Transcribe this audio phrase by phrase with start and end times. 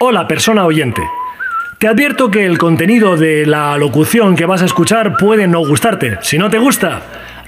[0.00, 1.02] Hola, persona oyente.
[1.78, 6.18] Te advierto que el contenido de la locución que vas a escuchar puede no gustarte.
[6.22, 7.02] Si no te gusta,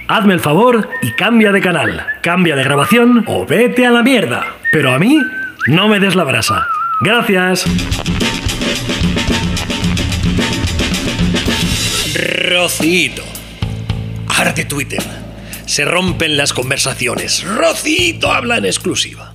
[0.09, 4.57] hazme el favor y cambia de canal, cambia de grabación o vete a la mierda.
[4.73, 5.17] Pero a mí,
[5.67, 6.67] no me des la brasa.
[6.99, 7.65] Gracias.
[12.49, 13.23] Rocito.
[14.27, 15.01] Arde Twitter.
[15.65, 17.45] Se rompen las conversaciones.
[17.45, 19.31] Rocito habla en exclusiva.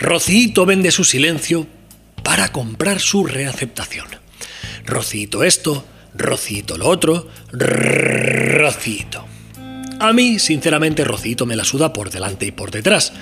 [0.00, 1.68] Rocito vende su silencio
[2.24, 4.08] para comprar su reaceptación.
[4.84, 5.84] Rocito esto,
[6.14, 9.26] Rocito lo otro, Rocito.
[10.00, 13.12] A mí, sinceramente, Rocito me la suda por delante y por detrás.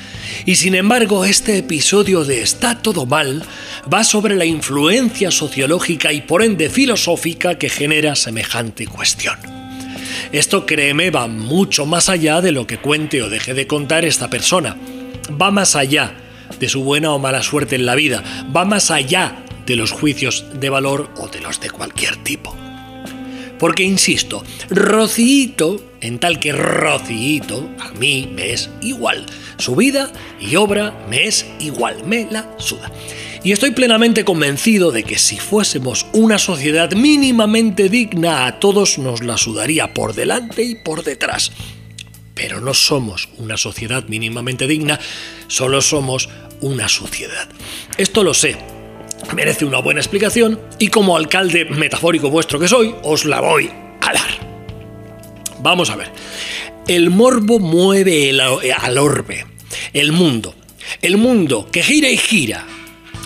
[0.47, 3.45] Y sin embargo, este episodio de Está todo mal
[3.93, 9.37] va sobre la influencia sociológica y por ende filosófica que genera semejante cuestión.
[10.33, 14.31] Esto, créeme, va mucho más allá de lo que cuente o deje de contar esta
[14.31, 14.77] persona.
[15.41, 16.15] Va más allá
[16.63, 18.23] de su buena o mala suerte en la vida,
[18.55, 22.57] va más allá de los juicios de valor o de los de cualquier tipo.
[23.59, 29.27] Porque, insisto, Rocito, en tal que Rocito, a mí me es igual.
[29.59, 32.93] Su vida y obra me es igual, me la suda.
[33.43, 39.25] Y estoy plenamente convencido de que si fuésemos una sociedad mínimamente digna, a todos nos
[39.25, 41.51] la sudaría por delante y por detrás.
[42.35, 45.01] Pero no somos una sociedad mínimamente digna,
[45.49, 46.29] solo somos
[46.63, 47.49] una sociedad.
[47.99, 48.57] Esto lo sé,
[49.35, 54.13] merece una buena explicación y como alcalde metafórico vuestro que soy, os la voy a
[54.13, 54.31] dar.
[55.61, 56.11] Vamos a ver.
[56.89, 59.47] El morbo mueve el, al orbe,
[59.93, 60.55] el mundo.
[61.01, 62.67] El mundo que gira y gira,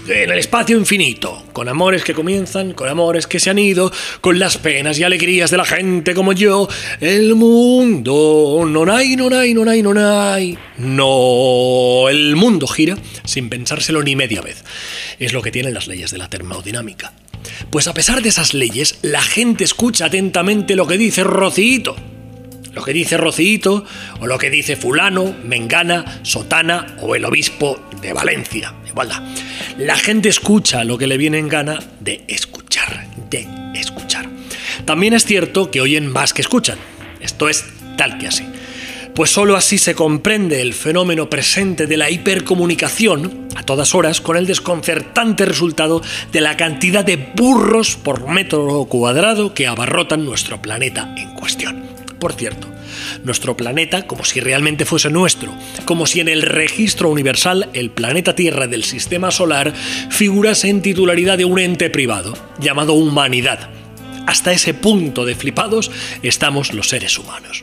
[0.09, 4.39] en el espacio infinito, con amores que comienzan, con amores que se han ido, con
[4.39, 6.69] las penas y alegrías de la gente como yo,
[7.01, 10.59] el mundo, no hay, no hay, no hay, no hay.
[10.79, 14.65] No, el mundo gira sin pensárselo ni media vez.
[15.19, 17.13] Es lo que tienen las leyes de la termodinámica.
[17.71, 21.97] Pues a pesar de esas leyes, la gente escucha atentamente lo que dice Rocito
[22.77, 23.87] lo que dice Rocito
[24.21, 28.75] o lo que dice fulano, Mengana, Sotana o el obispo de Valencia.
[28.87, 29.23] Igualdad.
[29.79, 34.29] La gente escucha lo que le viene en gana de escuchar, de escuchar.
[34.85, 36.79] También es cierto que oyen más que escuchan.
[37.19, 37.65] Esto es
[37.97, 38.45] tal que así.
[39.15, 44.37] Pues sólo así se comprende el fenómeno presente de la hipercomunicación a todas horas con
[44.37, 51.15] el desconcertante resultado de la cantidad de burros por metro cuadrado que abarrotan nuestro planeta
[51.17, 51.96] en cuestión.
[52.27, 52.67] Por cierto,
[53.23, 55.55] nuestro planeta, como si realmente fuese nuestro,
[55.85, 59.73] como si en el registro universal el planeta Tierra del Sistema Solar
[60.11, 63.71] figurase en titularidad de un ente privado, llamado humanidad.
[64.27, 65.93] Hasta ese punto de flipados
[66.25, 67.63] estamos los seres humanos.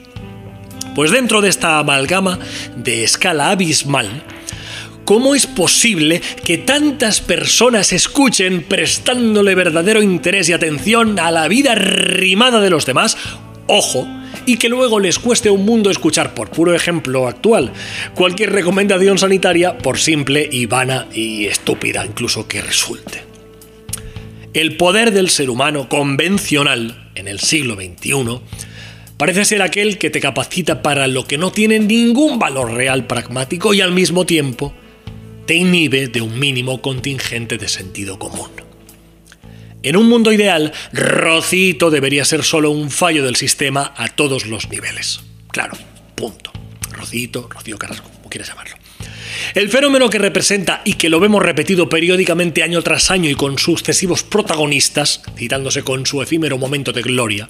[0.96, 2.40] Pues dentro de esta amalgama
[2.78, 4.24] de escala abismal,
[5.04, 11.76] ¿Cómo es posible que tantas personas escuchen prestándole verdadero interés y atención a la vida
[11.76, 13.18] rimada de los demás?
[13.68, 14.08] Ojo,
[14.46, 17.72] y que luego les cueste un mundo escuchar, por puro ejemplo actual,
[18.16, 23.24] cualquier recomendación sanitaria, por simple y vana y estúpida incluso que resulte.
[24.54, 28.40] El poder del ser humano convencional en el siglo XXI
[29.18, 33.74] parece ser aquel que te capacita para lo que no tiene ningún valor real pragmático
[33.74, 34.74] y al mismo tiempo
[35.46, 38.50] te inhibe de un mínimo contingente de sentido común.
[39.84, 44.70] En un mundo ideal, Rocito debería ser solo un fallo del sistema a todos los
[44.70, 45.20] niveles.
[45.52, 45.78] Claro,
[46.16, 46.54] punto.
[46.92, 48.78] Rocito, Rocío Carrasco, como quieras llamarlo.
[49.54, 53.60] El fenómeno que representa y que lo vemos repetido periódicamente año tras año y con
[53.60, 57.50] sucesivos protagonistas, citándose con su efímero momento de gloria,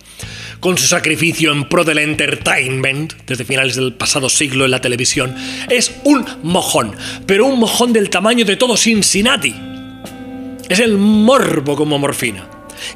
[0.60, 5.36] con su sacrificio en pro del entertainment desde finales del pasado siglo en la televisión,
[5.70, 6.96] es un mojón,
[7.28, 9.73] pero un mojón del tamaño de todo Cincinnati
[10.70, 12.48] es el morbo como morfina.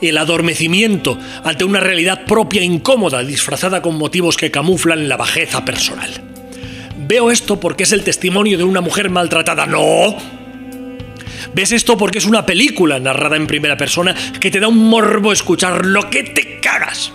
[0.01, 6.11] El adormecimiento ante una realidad propia incómoda, disfrazada con motivos que camuflan la bajeza personal.
[6.97, 9.65] Veo esto porque es el testimonio de una mujer maltratada.
[9.65, 10.15] No.
[11.53, 15.31] Ves esto porque es una película narrada en primera persona que te da un morbo
[15.31, 17.13] escuchar lo que te cagas.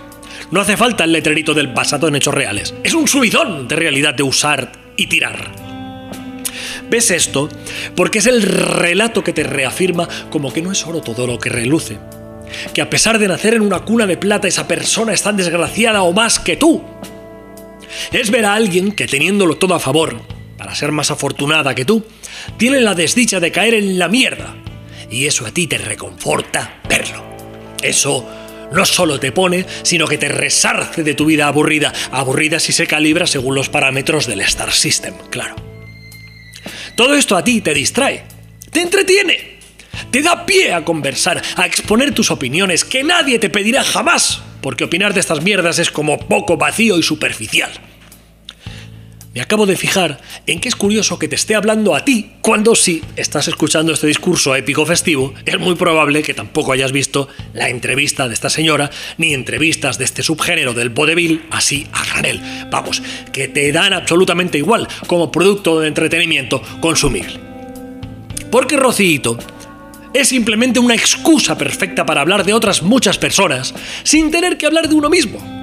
[0.51, 2.75] No hace falta el letrerito del basado en hechos reales.
[2.83, 5.62] Es un subidón de realidad de usar y tirar.
[6.93, 7.49] Ves esto
[7.97, 11.49] porque es el relato que te reafirma como que no es oro todo lo que
[11.49, 11.97] reluce.
[12.75, 16.03] Que a pesar de nacer en una cuna de plata esa persona es tan desgraciada
[16.03, 16.85] o más que tú.
[18.13, 20.21] Es ver a alguien que teniéndolo todo a favor,
[20.59, 22.05] para ser más afortunada que tú,
[22.59, 24.55] tiene la desdicha de caer en la mierda.
[25.11, 27.25] Y eso a ti te reconforta verlo.
[27.83, 28.29] Eso
[28.71, 32.87] no solo te pone, sino que te resarce de tu vida aburrida, aburrida si se
[32.87, 35.72] calibra según los parámetros del Star System, claro.
[36.97, 38.25] Todo esto a ti te distrae,
[38.71, 39.59] te entretiene,
[40.11, 44.85] te da pie a conversar, a exponer tus opiniones, que nadie te pedirá jamás, porque
[44.85, 47.71] opinar de estas mierdas es como poco vacío y superficial.
[49.35, 52.75] Me acabo de fijar en que es curioso que te esté hablando a ti cuando
[52.75, 57.71] si estás escuchando este discurso épico festivo, es muy probable que tampoco hayas visto la
[57.71, 62.43] entrevista de esta señora ni entrevistas de este subgénero del vodevil así a granel.
[62.71, 63.03] Vamos,
[63.33, 67.41] que te dan absolutamente igual como producto de entretenimiento consumible.
[68.51, 69.39] Porque Rocito
[70.13, 74.91] es simplemente una excusa perfecta para hablar de otras muchas personas sin tener que hablar
[74.91, 75.62] de uno mismo.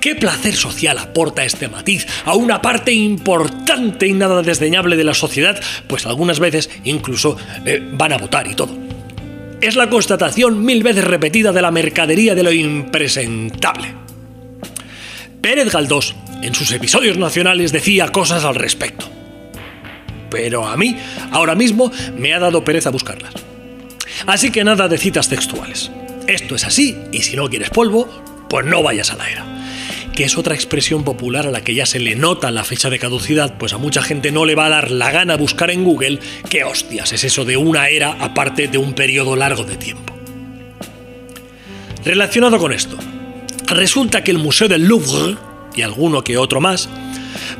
[0.00, 5.14] ¿Qué placer social aporta este matiz a una parte importante y nada desdeñable de la
[5.14, 5.60] sociedad?
[5.86, 8.76] Pues algunas veces incluso eh, van a votar y todo.
[9.60, 13.94] Es la constatación mil veces repetida de la mercadería de lo impresentable.
[15.40, 19.06] Pérez Galdós, en sus episodios nacionales, decía cosas al respecto.
[20.30, 20.96] Pero a mí,
[21.30, 23.34] ahora mismo, me ha dado pereza buscarlas.
[24.26, 25.90] Así que nada de citas textuales.
[26.26, 28.08] Esto es así, y si no quieres polvo,
[28.48, 29.53] pues no vayas a la era
[30.14, 32.98] que es otra expresión popular a la que ya se le nota la fecha de
[32.98, 36.20] caducidad, pues a mucha gente no le va a dar la gana buscar en Google
[36.48, 40.14] qué hostias es eso de una era aparte de un periodo largo de tiempo.
[42.04, 42.96] Relacionado con esto,
[43.66, 45.36] resulta que el Museo del Louvre,
[45.74, 46.88] y alguno que otro más,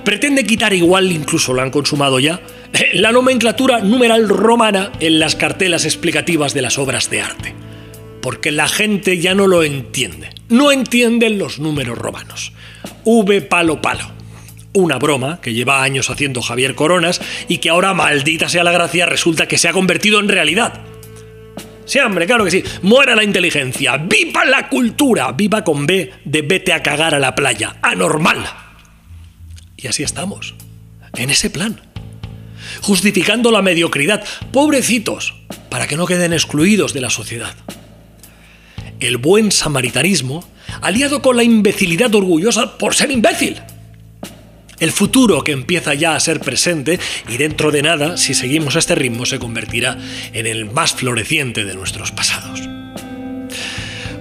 [0.04, 2.40] pretende quitar igual, incluso lo han consumado ya,
[2.92, 7.54] la nomenclatura numeral romana en las cartelas explicativas de las obras de arte
[8.24, 10.30] porque la gente ya no lo entiende.
[10.54, 12.52] No entienden los números romanos.
[13.02, 14.08] V palo palo.
[14.72, 19.04] Una broma que lleva años haciendo Javier Coronas y que ahora, maldita sea la gracia,
[19.04, 20.80] resulta que se ha convertido en realidad.
[21.86, 22.62] Sí, hombre, claro que sí.
[22.82, 23.96] Muera la inteligencia.
[23.96, 25.32] ¡Viva la cultura!
[25.32, 27.74] ¡Viva con B de vete a cagar a la playa!
[27.82, 28.46] ¡Anormal!
[29.76, 30.54] Y así estamos.
[31.16, 31.80] En ese plan.
[32.80, 34.22] Justificando la mediocridad.
[34.52, 35.34] Pobrecitos.
[35.68, 37.56] Para que no queden excluidos de la sociedad
[39.00, 40.48] el buen samaritanismo,
[40.80, 43.60] aliado con la imbecilidad orgullosa por ser imbécil.
[44.80, 46.98] El futuro que empieza ya a ser presente
[47.28, 49.96] y dentro de nada, si seguimos este ritmo, se convertirá
[50.32, 52.60] en el más floreciente de nuestros pasados.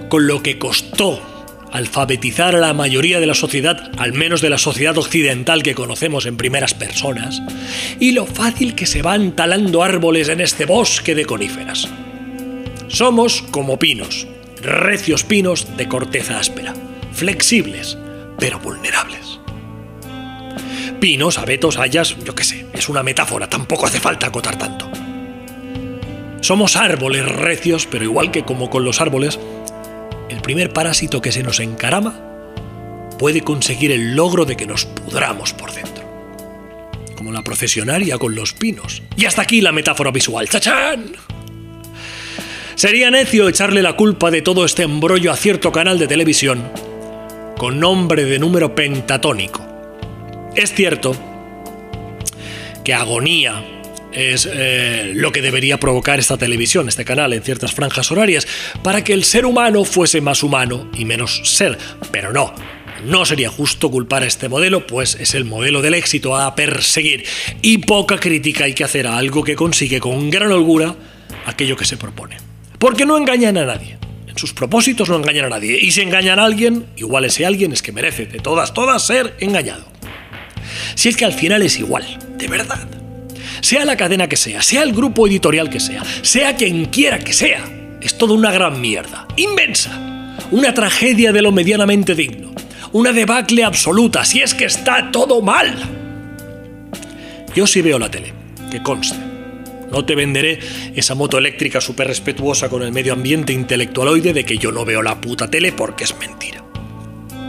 [0.10, 1.22] Con lo que costó
[1.74, 6.28] alfabetizar a la mayoría de la sociedad, al menos de la sociedad occidental que conocemos
[6.28, 7.42] en primeras personas,
[8.00, 11.90] y lo fácil que se van talando árboles en este bosque de coníferas.
[12.90, 14.28] Somos como pinos,
[14.64, 16.74] recios pinos de corteza áspera,
[17.12, 17.98] flexibles,
[18.40, 19.40] pero vulnerables.
[21.00, 24.90] Pinos, abetos, hayas, yo qué sé, es una metáfora, tampoco hace falta acotar tanto.
[26.42, 29.40] Somos árboles recios, pero igual que como con los árboles,
[30.30, 32.20] el primer parásito que se nos encarama
[33.18, 36.04] puede conseguir el logro de que nos pudramos por dentro.
[37.16, 39.04] Como la procesionaria con los pinos.
[39.16, 40.50] Y hasta aquí la metáfora visual.
[40.50, 41.14] ¡Chachán!
[42.76, 46.64] Sería necio echarle la culpa de todo este embrollo a cierto canal de televisión
[47.58, 49.66] con nombre de número pentatónico.
[50.56, 51.16] Es cierto
[52.84, 53.64] que agonía
[54.12, 58.48] es eh, lo que debería provocar esta televisión, este canal, en ciertas franjas horarias,
[58.84, 61.78] para que el ser humano fuese más humano y menos ser.
[62.12, 62.54] Pero no,
[63.06, 67.24] no sería justo culpar a este modelo, pues es el modelo del éxito a perseguir.
[67.62, 70.96] Y poca crítica hay que hacer a algo que consigue con gran holgura
[71.46, 72.53] aquello que se propone.
[72.84, 73.98] Porque no engañan a nadie.
[74.28, 75.80] En sus propósitos no engañan a nadie.
[75.82, 79.38] Y si engañan a alguien, igual ese alguien es que merece de todas, todas ser
[79.40, 79.86] engañado.
[80.94, 82.04] Si es que al final es igual,
[82.38, 82.86] de verdad.
[83.62, 87.32] Sea la cadena que sea, sea el grupo editorial que sea, sea quien quiera que
[87.32, 87.64] sea,
[88.02, 90.36] es toda una gran mierda, inmensa.
[90.52, 92.52] Una tragedia de lo medianamente digno.
[92.92, 95.74] Una debacle absoluta, si es que está todo mal.
[97.56, 98.34] Yo sí veo la tele,
[98.70, 99.33] que conste.
[99.94, 100.58] No te venderé
[100.96, 105.04] esa moto eléctrica súper respetuosa con el medio ambiente intelectualoide de que yo no veo
[105.04, 106.66] la puta tele porque es mentira.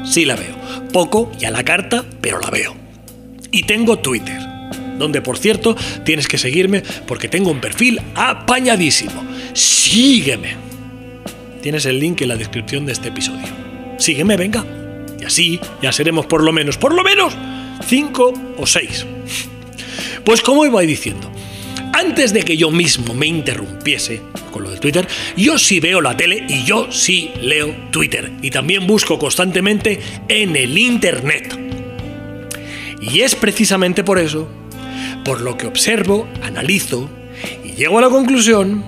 [0.05, 0.55] Sí la veo.
[0.93, 2.77] Poco y a la carta, pero la veo.
[3.51, 4.39] Y tengo Twitter,
[4.99, 5.75] donde por cierto
[6.05, 9.25] tienes que seguirme porque tengo un perfil apañadísimo.
[9.55, 10.55] Sígueme.
[11.63, 13.49] Tienes el link en la descripción de este episodio.
[13.97, 14.67] Sígueme, venga.
[15.19, 17.35] Y así ya seremos por lo menos, por lo menos,
[17.89, 19.07] cinco o seis.
[20.27, 21.31] Pues como iba diciendo,
[21.95, 24.21] antes de que yo mismo me interrumpiese
[24.51, 28.33] con lo de Twitter, yo sí veo la tele y yo sí leo Twitter.
[28.43, 31.57] Y también busco constantemente en el Internet.
[33.01, 34.49] Y es precisamente por eso,
[35.25, 37.09] por lo que observo, analizo
[37.65, 38.85] y llego a la conclusión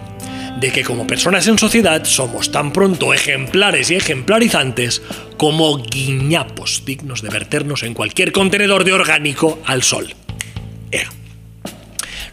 [0.60, 5.02] de que como personas en sociedad somos tan pronto ejemplares y ejemplarizantes
[5.36, 10.14] como guiñapos dignos de verternos en cualquier contenedor de orgánico al sol.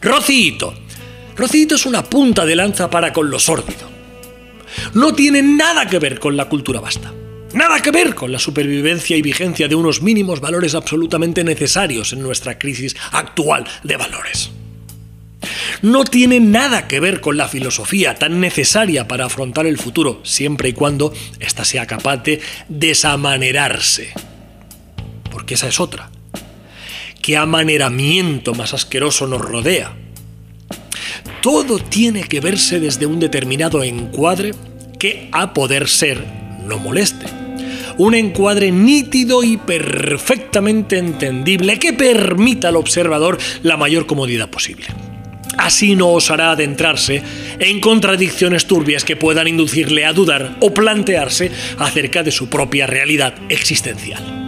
[0.03, 0.73] Rocito,
[1.35, 3.89] Rocito es una punta de lanza para con lo sórdido.
[4.93, 7.13] No tiene nada que ver con la cultura basta.
[7.53, 12.21] Nada que ver con la supervivencia y vigencia de unos mínimos valores absolutamente necesarios en
[12.21, 14.51] nuestra crisis actual de valores.
[15.81, 20.69] No tiene nada que ver con la filosofía tan necesaria para afrontar el futuro, siempre
[20.69, 24.13] y cuando ésta sea capaz de desamanerarse.
[25.31, 26.09] Porque esa es otra.
[27.23, 29.95] ¿Qué amaneramiento más asqueroso nos rodea?
[31.41, 34.51] Todo tiene que verse desde un determinado encuadre
[34.99, 36.21] que, a poder ser,
[36.67, 37.25] no moleste.
[37.97, 44.87] Un encuadre nítido y perfectamente entendible que permita al observador la mayor comodidad posible.
[45.57, 47.23] Así no osará adentrarse
[47.57, 53.33] en contradicciones turbias que puedan inducirle a dudar o plantearse acerca de su propia realidad
[53.47, 54.42] existencial.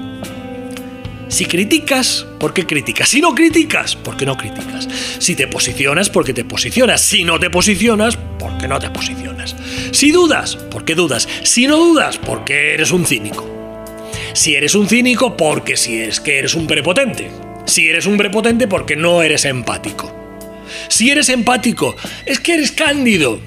[1.35, 3.09] Si criticas, ¿por qué criticas?
[3.09, 4.87] Si no criticas, ¿por qué no criticas?
[5.19, 7.01] Si te posicionas, ¿por qué te posicionas?
[7.01, 9.53] Si no te posicionas, ¿por qué no te posicionas?
[9.91, 11.27] Si dudas, ¿por qué dudas?
[11.43, 13.45] Si no dudas, ¿por qué eres un cínico?
[14.31, 17.29] Si eres un cínico, porque si es que eres un prepotente.
[17.65, 20.15] Si eres un prepotente, porque no eres empático.
[20.87, 23.41] Si eres empático, es que eres cándido.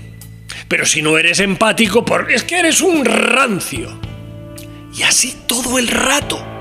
[0.69, 3.99] Pero si no eres empático, es que eres un rancio.
[4.95, 6.58] Y así todo el rato.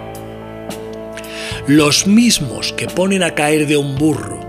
[1.67, 4.39] Los mismos que ponen a caer de un burro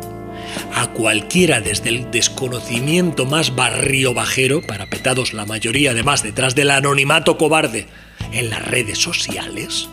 [0.73, 7.37] a cualquiera desde el desconocimiento más barrio bajero, parapetados la mayoría además detrás del anonimato
[7.37, 7.89] cobarde
[8.31, 9.89] en las redes sociales,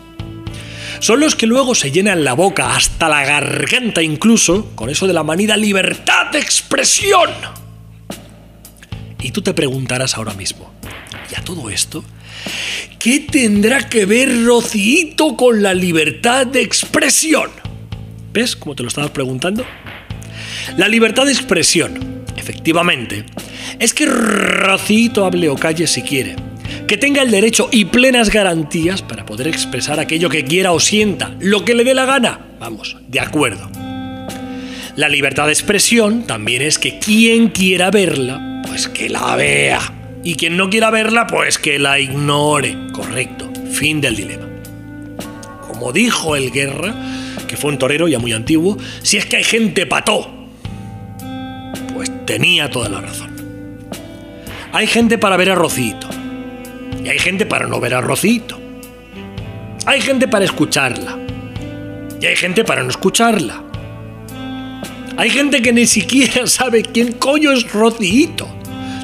[1.00, 5.12] son los que luego se llenan la boca hasta la garganta incluso con eso de
[5.12, 7.30] la manida libertad de expresión.
[9.20, 10.72] Y tú te preguntarás ahora mismo,
[11.30, 12.04] ¿y a todo esto?
[12.98, 17.50] ¿Qué tendrá que ver Rocito con la libertad de expresión?
[18.32, 19.64] ¿Ves cómo te lo estabas preguntando?
[20.76, 23.24] La libertad de expresión, efectivamente,
[23.78, 26.36] es que Rocito hable o calle si quiere,
[26.86, 31.34] que tenga el derecho y plenas garantías para poder expresar aquello que quiera o sienta,
[31.40, 32.40] lo que le dé la gana.
[32.58, 33.70] Vamos, de acuerdo.
[34.96, 39.95] La libertad de expresión también es que quien quiera verla, pues que la vea.
[40.26, 42.76] Y quien no quiera verla, pues que la ignore.
[42.92, 43.48] Correcto.
[43.70, 44.48] Fin del dilema.
[45.68, 46.92] Como dijo el Guerra,
[47.46, 50.28] que fue un torero ya muy antiguo, si es que hay gente pató,
[51.94, 53.36] pues tenía toda la razón.
[54.72, 56.08] Hay gente para ver a Rocito
[57.04, 58.58] y hay gente para no ver a Rocito.
[59.86, 61.20] Hay gente para escucharla.
[62.20, 63.62] Y hay gente para no escucharla.
[65.16, 68.48] Hay gente que ni siquiera sabe quién coño es Rocito.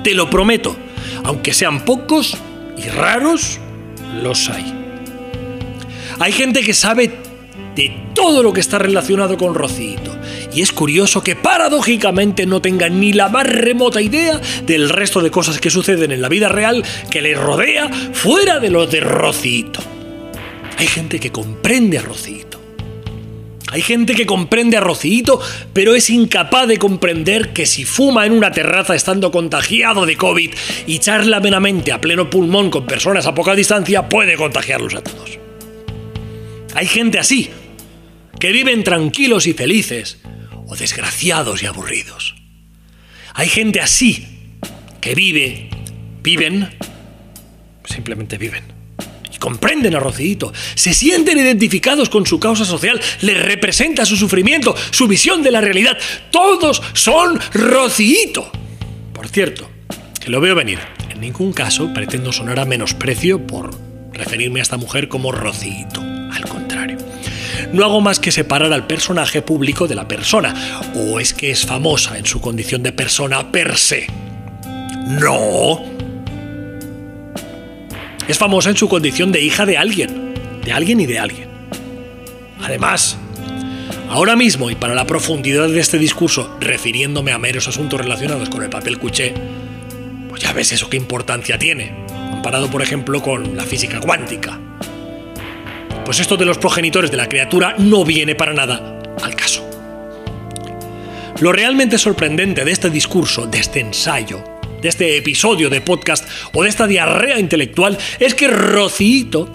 [0.02, 0.81] Te lo prometo.
[1.24, 2.36] Aunque sean pocos
[2.76, 3.58] y raros,
[4.22, 4.74] los hay.
[6.18, 7.12] Hay gente que sabe
[7.74, 10.16] de todo lo que está relacionado con Rocito.
[10.54, 15.30] Y es curioso que paradójicamente no tenga ni la más remota idea del resto de
[15.30, 19.80] cosas que suceden en la vida real que le rodea fuera de lo de Rocito.
[20.76, 22.41] Hay gente que comprende a Rocito.
[23.72, 25.40] Hay gente que comprende a Rocito,
[25.72, 30.50] pero es incapaz de comprender que si fuma en una terraza estando contagiado de COVID
[30.86, 35.38] y charla meramente a pleno pulmón con personas a poca distancia, puede contagiarlos a todos.
[36.74, 37.48] Hay gente así,
[38.38, 40.18] que viven tranquilos y felices,
[40.66, 42.34] o desgraciados y aburridos.
[43.32, 44.58] Hay gente así
[45.00, 45.70] que vive,
[46.22, 46.68] viven,
[47.86, 48.81] simplemente viven.
[49.42, 55.08] Comprenden a Rocito, se sienten identificados con su causa social, les representa su sufrimiento, su
[55.08, 55.98] visión de la realidad.
[56.30, 58.52] Todos son Rocito.
[59.12, 59.68] Por cierto,
[60.20, 60.78] que lo veo venir.
[61.10, 63.76] En ningún caso pretendo sonar a menosprecio por
[64.12, 66.00] referirme a esta mujer como Rocito.
[66.00, 66.98] Al contrario
[67.72, 70.54] no hago más que separar al personaje público de la persona.
[70.94, 74.06] ¿O es que es famosa en su condición de persona per se?
[75.08, 75.91] No.
[78.28, 80.34] Es famosa en su condición de hija de alguien.
[80.64, 81.48] De alguien y de alguien.
[82.62, 83.16] Además,
[84.08, 88.62] ahora mismo y para la profundidad de este discurso, refiriéndome a meros asuntos relacionados con
[88.62, 89.34] el papel cuché,
[90.28, 91.94] pues ya ves eso qué importancia tiene,
[92.30, 94.60] comparado por ejemplo con la física cuántica
[96.04, 99.68] pues esto de los progenitores de la criatura no viene para nada al caso.
[101.40, 104.44] Lo realmente sorprendente de este discurso, de este ensayo,
[104.82, 109.48] de este episodio de podcast o de esta diarrea intelectual es que Rocito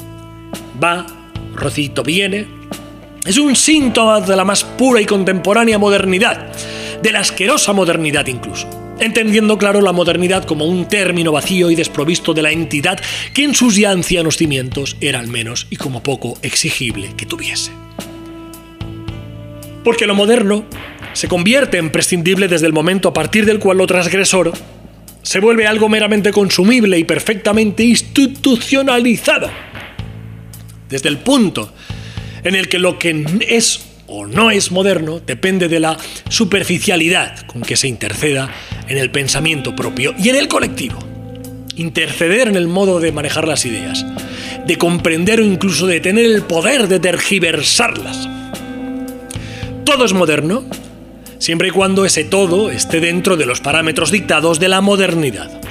[0.81, 1.05] va,
[1.53, 2.47] Rocito viene,
[3.25, 6.51] es un síntoma de la más pura y contemporánea modernidad,
[7.03, 8.67] de la asquerosa modernidad incluso
[8.99, 12.99] entendiendo claro la modernidad como un término vacío y desprovisto de la entidad
[13.33, 17.71] que en sus ya ancianos cimientos era al menos y como poco exigible que tuviese.
[19.83, 20.65] Porque lo moderno
[21.13, 24.51] se convierte en prescindible desde el momento a partir del cual lo transgresor
[25.27, 29.49] se vuelve algo meramente consumible y perfectamente institucionalizado.
[30.87, 31.73] Desde el punto
[32.45, 35.97] en el que lo que es o no es moderno depende de la
[36.29, 38.49] superficialidad con que se interceda
[38.87, 40.97] en el pensamiento propio y en el colectivo.
[41.75, 44.05] Interceder en el modo de manejar las ideas,
[44.65, 48.29] de comprender o incluso de tener el poder de tergiversarlas.
[49.83, 50.63] Todo es moderno
[51.39, 55.61] siempre y cuando ese todo esté dentro de los parámetros dictados de la modernidad.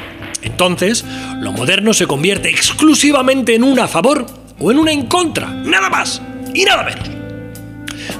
[0.43, 1.05] Entonces,
[1.41, 4.27] lo moderno se convierte exclusivamente en una a favor
[4.59, 6.23] o en una en contra, nada más
[6.55, 7.11] y nada menos.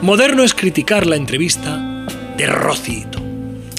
[0.03, 1.79] Moderno es criticar la entrevista
[2.37, 3.23] de Rocito.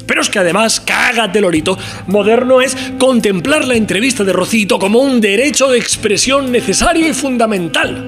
[0.08, 5.20] Pero es que además, cágate lorito, moderno es contemplar la entrevista de Rocito como un
[5.20, 8.08] derecho de expresión necesario y fundamental.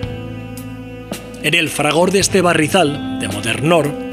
[1.44, 4.09] En el fragor de este barrizal de Modernor,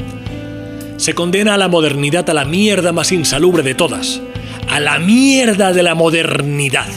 [0.96, 4.20] se condena a la modernidad a la mierda más insalubre de todas,
[4.68, 6.88] a la mierda de la modernidad.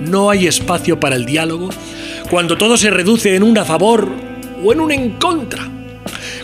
[0.00, 1.70] No hay espacio para el diálogo
[2.30, 4.08] cuando todo se reduce en un a favor
[4.62, 5.68] o en un en contra.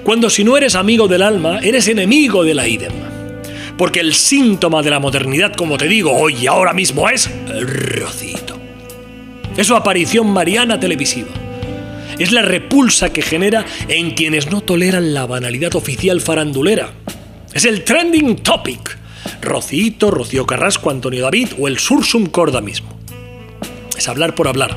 [0.02, 2.92] Cuando si no eres amigo del alma, eres enemigo de la idem.
[3.76, 7.66] Porque el síntoma de la modernidad, como te digo hoy y ahora mismo, es el
[7.66, 8.56] rocito.
[9.56, 11.43] Es su aparición mariana televisiva
[12.18, 16.92] es la repulsa que genera en quienes no toleran la banalidad oficial farandulera.
[17.52, 18.98] Es el trending topic.
[19.40, 22.98] Rocito, Rocío Carrasco, Antonio David o el Sursum Corda mismo.
[23.96, 24.76] Es hablar por hablar,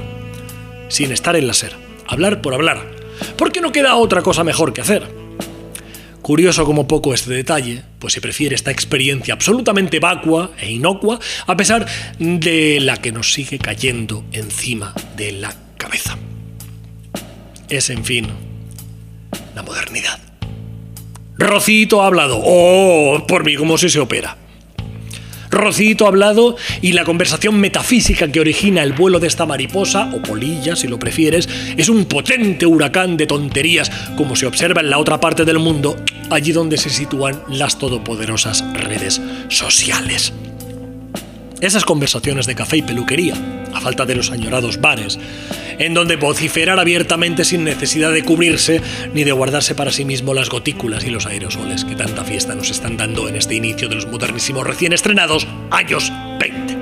[0.90, 1.74] sin estar en la ser.
[2.08, 2.92] Hablar por hablar.
[3.38, 5.04] Porque no queda otra cosa mejor que hacer.
[6.22, 11.56] Curioso como poco este detalle, pues se prefiere esta experiencia absolutamente vacua e inocua, a
[11.56, 11.88] pesar
[12.20, 16.18] de la que nos sigue cayendo encima de la cabeza
[17.70, 18.28] es, en fin,
[19.56, 20.20] la modernidad.
[21.38, 22.40] Rocito ha hablado.
[22.44, 24.38] Oh, por mí, cómo se se opera.
[25.50, 30.22] Rocito ha hablado y la conversación metafísica que origina el vuelo de esta mariposa, o
[30.22, 34.98] polilla si lo prefieres, es un potente huracán de tonterías como se observa en la
[34.98, 35.96] otra parte del mundo,
[36.30, 40.34] allí donde se sitúan las todopoderosas redes sociales.
[41.60, 43.34] Esas conversaciones de café y peluquería,
[43.74, 45.18] a falta de los añorados bares,
[45.80, 48.82] en donde vociferar abiertamente sin necesidad de cubrirse
[49.14, 52.70] ni de guardarse para sí mismo las gotículas y los aerosoles que tanta fiesta nos
[52.70, 56.78] están dando en este inicio de los modernísimos recién estrenados años 20.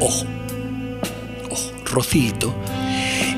[0.00, 0.24] Ojo,
[1.50, 2.54] ojo, Rocito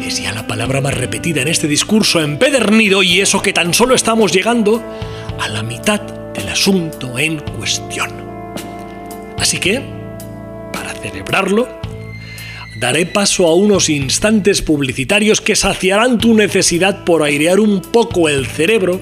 [0.06, 3.96] es ya la palabra más repetida en este discurso empedernido y eso que tan solo
[3.96, 4.80] estamos llegando
[5.40, 8.10] a la mitad del asunto en cuestión.
[9.38, 10.01] Así que,
[11.02, 11.68] celebrarlo,
[12.76, 18.46] daré paso a unos instantes publicitarios que saciarán tu necesidad por airear un poco el
[18.46, 19.00] cerebro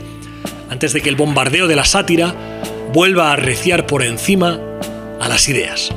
[0.71, 2.35] antes de que el bombardeo de la sátira
[2.93, 4.61] vuelva a arreciar por encima
[5.21, 5.91] a las ideas.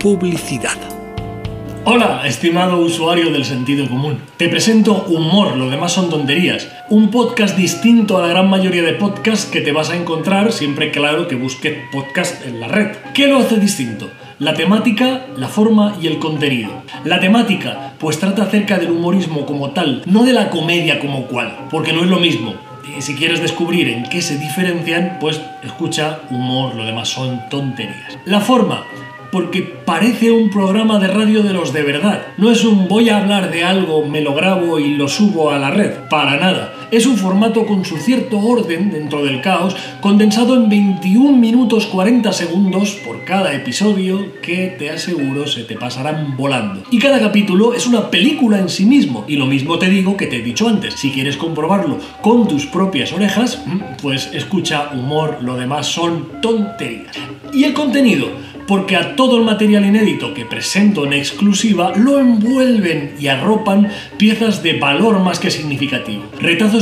[0.00, 0.76] Publicidad.
[1.88, 4.18] Hola, estimado usuario del sentido común.
[4.36, 6.68] Te presento Humor, lo demás son tonterías.
[6.90, 10.90] Un podcast distinto a la gran mayoría de podcasts que te vas a encontrar siempre
[10.90, 12.96] claro que busques podcast en la red.
[13.14, 14.10] ¿Qué lo hace distinto?
[14.38, 16.70] La temática, la forma y el contenido.
[17.04, 21.56] La temática, pues trata acerca del humorismo como tal, no de la comedia como cual,
[21.70, 22.52] porque no es lo mismo.
[22.86, 28.18] Y si quieres descubrir en qué se diferencian, pues escucha humor, lo demás son tonterías.
[28.26, 28.84] La forma,
[29.32, 32.26] porque parece un programa de radio de los de verdad.
[32.36, 35.58] No es un voy a hablar de algo, me lo grabo y lo subo a
[35.58, 35.92] la red.
[36.10, 36.74] Para nada.
[36.92, 42.32] Es un formato con su cierto orden dentro del caos, condensado en 21 minutos 40
[42.32, 46.84] segundos por cada episodio que te aseguro se te pasarán volando.
[46.92, 49.24] Y cada capítulo es una película en sí mismo.
[49.26, 50.94] Y lo mismo te digo que te he dicho antes.
[50.94, 57.16] Si quieres comprobarlo con tus propias orejas, mm, pues escucha humor, lo demás son tonterías.
[57.52, 58.28] Y el contenido
[58.66, 64.62] porque a todo el material inédito que presento en exclusiva lo envuelven y arropan piezas
[64.62, 66.24] de valor más que significativo.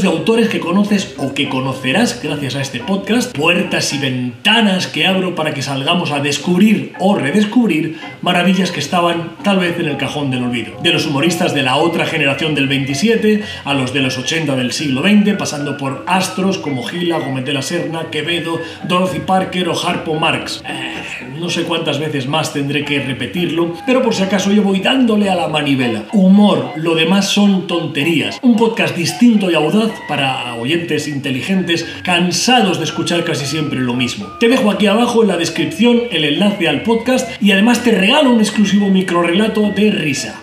[0.03, 5.07] De autores que conoces o que conocerás gracias a este podcast, puertas y ventanas que
[5.07, 9.97] abro para que salgamos a descubrir o redescubrir maravillas que estaban tal vez en el
[9.97, 10.77] cajón del olvido.
[10.83, 14.73] De los humoristas de la otra generación del 27 a los de los 80 del
[14.73, 19.79] siglo XX, pasando por astros como Gila, Gómez de la Serna, Quevedo, Dorothy Parker o
[19.79, 20.63] Harpo Marx.
[20.67, 20.95] Eh,
[21.39, 25.29] no sé cuántas veces más tendré que repetirlo, pero por si acaso yo voy dándole
[25.31, 26.05] a la manivela.
[26.13, 28.39] Humor, lo demás son tonterías.
[28.43, 34.27] Un podcast distinto y audaz para oyentes inteligentes cansados de escuchar casi siempre lo mismo.
[34.41, 38.31] Te dejo aquí abajo en la descripción el enlace al podcast y además te regalo
[38.31, 40.41] un exclusivo microrelato de risa.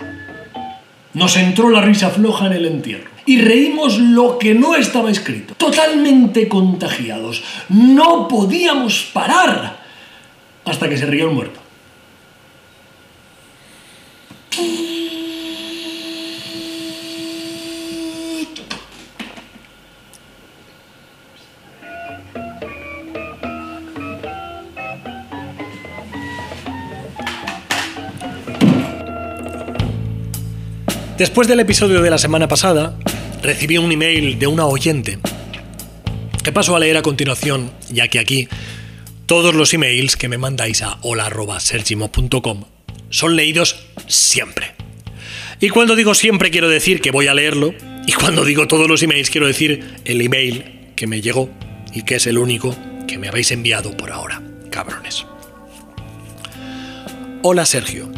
[1.14, 3.10] Nos entró la risa floja en el entierro.
[3.24, 5.54] y reímos lo que no estaba escrito.
[5.54, 7.44] Totalmente contagiados.
[7.70, 9.80] No podíamos parar
[10.66, 11.60] hasta que se rió el muerto.
[31.22, 32.98] Después del episodio de la semana pasada,
[33.44, 35.20] recibí un email de una oyente
[36.44, 38.48] que paso a leer a continuación, ya que aquí
[39.28, 42.64] todos los emails que me mandáis a hola.sergimo.com
[43.12, 44.74] son leídos siempre.
[45.60, 47.76] Y cuando digo siempre quiero decir que voy a leerlo,
[48.08, 51.52] y cuando digo todos los emails quiero decir el email que me llegó
[51.94, 52.76] y que es el único
[53.08, 55.24] que me habéis enviado por ahora, cabrones.
[57.44, 58.12] Hola Sergio,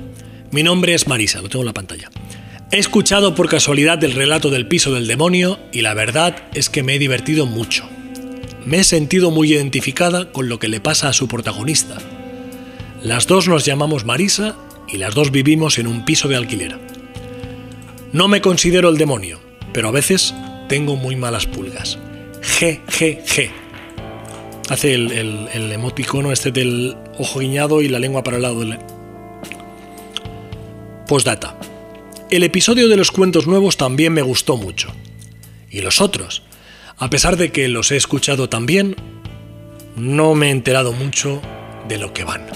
[0.52, 2.10] mi nombre es Marisa, lo tengo en la pantalla.
[2.74, 6.82] He escuchado por casualidad el relato del piso del demonio y la verdad es que
[6.82, 7.88] me he divertido mucho.
[8.66, 12.00] Me he sentido muy identificada con lo que le pasa a su protagonista.
[13.04, 14.56] Las dos nos llamamos Marisa
[14.92, 16.80] y las dos vivimos en un piso de alquiler.
[18.12, 19.40] No me considero el demonio,
[19.72, 20.34] pero a veces
[20.68, 22.00] tengo muy malas pulgas.
[22.42, 23.52] G, G, G.
[24.70, 28.80] Hace el, el emoticono este del ojo guiñado y la lengua para el lado del...
[31.08, 31.56] Postdata.
[32.34, 34.92] El episodio de los cuentos nuevos también me gustó mucho.
[35.70, 36.42] Y los otros,
[36.98, 38.96] a pesar de que los he escuchado también,
[39.96, 41.44] no me he enterado mucho
[41.88, 42.48] de lo que van.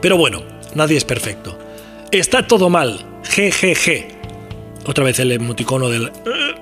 [0.00, 0.44] Pero bueno,
[0.76, 1.58] nadie es perfecto.
[2.12, 3.04] Está todo mal.
[3.24, 4.06] GGG.
[4.86, 6.04] Otra vez el emoticono del...
[6.04, 6.54] Eh,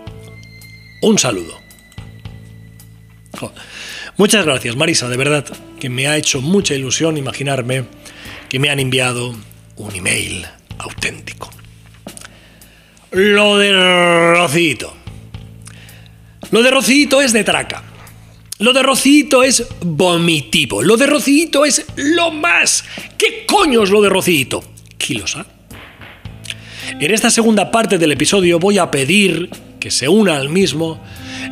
[1.02, 1.60] un saludo.
[4.16, 5.44] Muchas gracias, Marisa, de verdad,
[5.78, 7.84] que me ha hecho mucha ilusión imaginarme
[8.48, 9.37] que me han enviado
[9.76, 10.46] un email
[10.78, 11.50] auténtico.
[13.14, 13.72] Lo de
[14.35, 14.92] Rocito.
[16.50, 17.85] Lo de Rocito es de traca.
[18.59, 20.83] Lo de Rocito es vomitivo.
[20.83, 22.85] Lo de Rocito es lo más.
[23.16, 24.64] ¿Qué coño es lo de Rocito?
[24.98, 25.46] Kilosa.
[26.98, 29.48] En esta segunda parte del episodio voy a pedir
[29.79, 31.00] que se una al mismo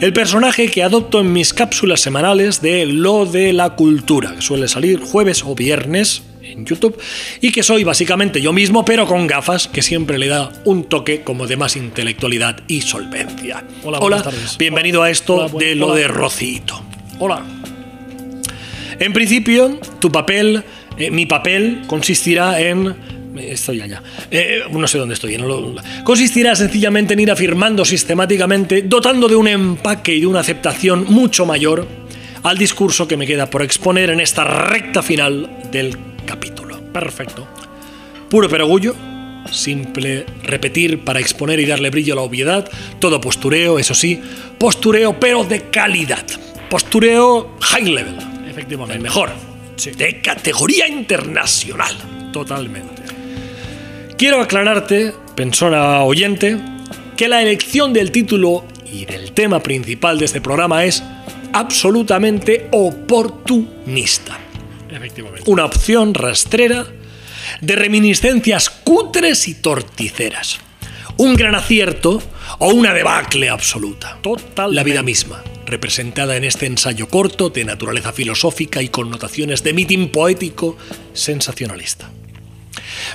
[0.00, 4.66] el personaje que adopto en mis cápsulas semanales de Lo de la Cultura, que suele
[4.66, 6.98] salir jueves o viernes en YouTube
[7.40, 11.22] y que soy básicamente yo mismo, pero con gafas, que siempre le da un toque
[11.22, 13.64] como de más intelectualidad y solvencia.
[13.84, 14.56] Hola, Hola tardes.
[14.58, 16.82] bienvenido a esto Hola, de lo de Rocito.
[17.18, 17.42] Hola.
[18.98, 20.62] En principio, tu papel,
[20.98, 22.94] eh, mi papel, consistirá en.
[23.36, 24.02] Estoy allá.
[24.30, 25.36] Eh, no sé dónde estoy.
[25.38, 25.74] no lo-
[26.04, 31.46] consistirá sencillamente en ir afirmando sistemáticamente, dotando de un empaque y de una aceptación mucho
[31.46, 31.88] mayor
[32.42, 36.80] al discurso que me queda por exponer en esta recta final del capítulo.
[36.92, 37.46] Perfecto.
[38.28, 38.94] Puro perogullo,
[39.50, 44.20] simple repetir para exponer y darle brillo a la obviedad, todo postureo, eso sí,
[44.58, 46.24] postureo pero de calidad.
[46.70, 48.16] Postureo high level,
[48.48, 48.96] Efectivamente.
[48.96, 49.30] el mejor,
[49.96, 51.94] de categoría internacional.
[52.32, 53.02] Totalmente.
[54.16, 56.58] Quiero aclararte, persona oyente,
[57.16, 61.02] que la elección del título y del tema principal de este programa es
[61.52, 64.38] absolutamente oportunista.
[64.92, 65.50] Efectivamente.
[65.50, 66.86] una opción rastrera
[67.60, 70.60] de reminiscencias cutres y torticeras.
[71.18, 72.22] Un gran acierto
[72.58, 74.18] o una debacle absoluta.
[74.22, 74.74] Totalmente.
[74.74, 80.10] La vida misma, representada en este ensayo corto de naturaleza filosófica y connotaciones de mitin
[80.10, 80.76] poético
[81.12, 82.10] sensacionalista.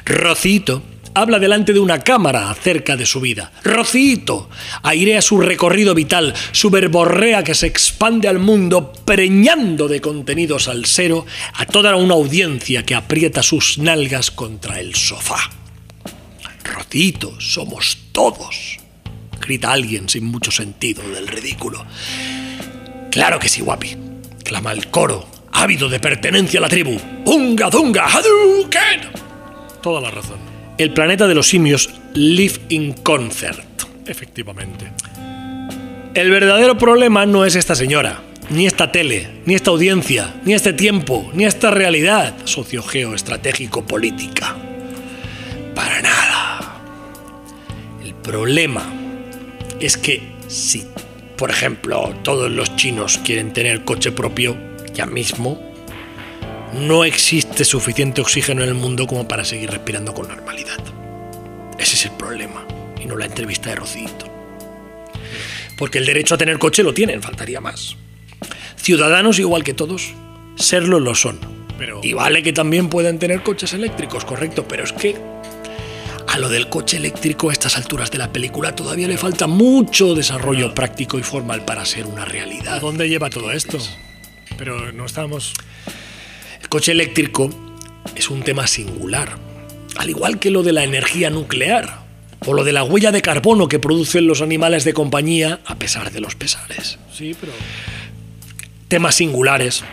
[0.05, 0.83] Rocito
[1.17, 3.51] habla delante de una cámara acerca de su vida.
[3.63, 4.49] Rocito
[4.83, 11.25] airea su recorrido vital, su verborrea que se expande al mundo, preñando de contenido salsero
[11.53, 15.49] a toda una audiencia que aprieta sus nalgas contra el sofá.
[16.63, 18.77] Rocito, somos todos,
[19.41, 21.83] grita alguien sin mucho sentido del ridículo.
[23.09, 23.97] Claro que sí, guapi,
[24.43, 26.95] clama el coro, ávido de pertenencia a la tribu.
[27.25, 29.09] ¡Unga, dunga, hadouken!
[29.81, 30.46] Toda la razón.
[30.77, 33.65] El planeta de los simios live in concert.
[34.05, 34.91] Efectivamente.
[36.13, 40.73] El verdadero problema no es esta señora, ni esta tele, ni esta audiencia, ni este
[40.73, 44.55] tiempo, ni esta realidad sociogeoestratégico-política.
[45.73, 46.79] Para nada.
[48.05, 48.83] El problema
[49.79, 50.85] es que si,
[51.37, 54.55] por ejemplo, todos los chinos quieren tener coche propio
[54.93, 55.59] ya mismo,
[56.73, 60.77] no existe suficiente oxígeno en el mundo como para seguir respirando con normalidad.
[61.79, 62.65] Ese es el problema,
[63.01, 64.27] y no la entrevista de Rocito.
[65.77, 67.95] Porque el derecho a tener coche lo tienen, faltaría más.
[68.75, 70.13] Ciudadanos igual que todos,
[70.55, 71.39] serlo lo son.
[71.77, 75.15] Pero- Y vale que también pueden tener coches eléctricos, correcto, pero es que
[76.29, 80.13] A lo del coche eléctrico a estas alturas de la película todavía le falta mucho
[80.13, 82.75] desarrollo práctico y formal para ser una realidad.
[82.75, 83.77] ¿A dónde lleva todo esto?
[84.57, 85.53] Pero no estamos...
[86.61, 87.49] El coche eléctrico
[88.15, 89.37] es un tema singular,
[89.97, 91.99] al igual que lo de la energía nuclear
[92.45, 96.11] o lo de la huella de carbono que producen los animales de compañía a pesar
[96.11, 96.99] de los pesares.
[97.13, 97.51] Sí, pero...
[98.87, 99.83] Temas singulares.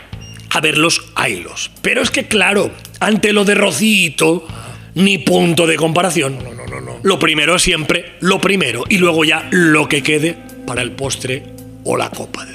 [0.50, 1.70] A verlos, haylos.
[1.82, 4.46] Pero es que claro, ante lo de Rocito,
[4.94, 6.38] ni punto de comparación.
[6.38, 7.00] No, no, no, no.
[7.02, 11.42] Lo primero siempre, lo primero, y luego ya lo que quede para el postre
[11.82, 12.53] o la copa de.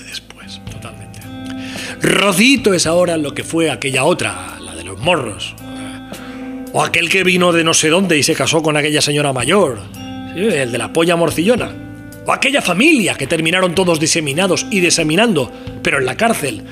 [2.01, 5.53] Rocito es ahora lo que fue aquella otra, la de los morros.
[6.71, 9.79] O aquel que vino de no sé dónde y se casó con aquella señora mayor.
[10.33, 11.71] Sí, el de la polla morcillona.
[12.25, 16.63] O aquella familia que terminaron todos diseminados y diseminando, pero en la cárcel.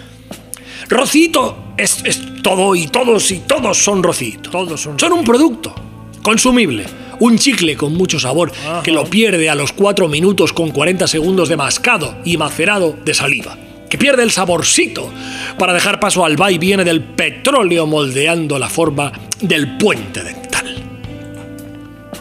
[0.87, 4.49] Rocito es, es todo y todos y todos son Rocito.
[4.49, 5.75] Todos son Son un producto
[6.21, 6.85] consumible.
[7.19, 8.83] Un chicle con mucho sabor Ajá.
[8.83, 13.13] que lo pierde a los 4 minutos con 40 segundos de mascado y macerado de
[13.15, 13.57] saliva.
[13.89, 15.11] Que pierde el saborcito
[15.57, 20.75] para dejar paso al va y viene del petróleo moldeando la forma del puente dental.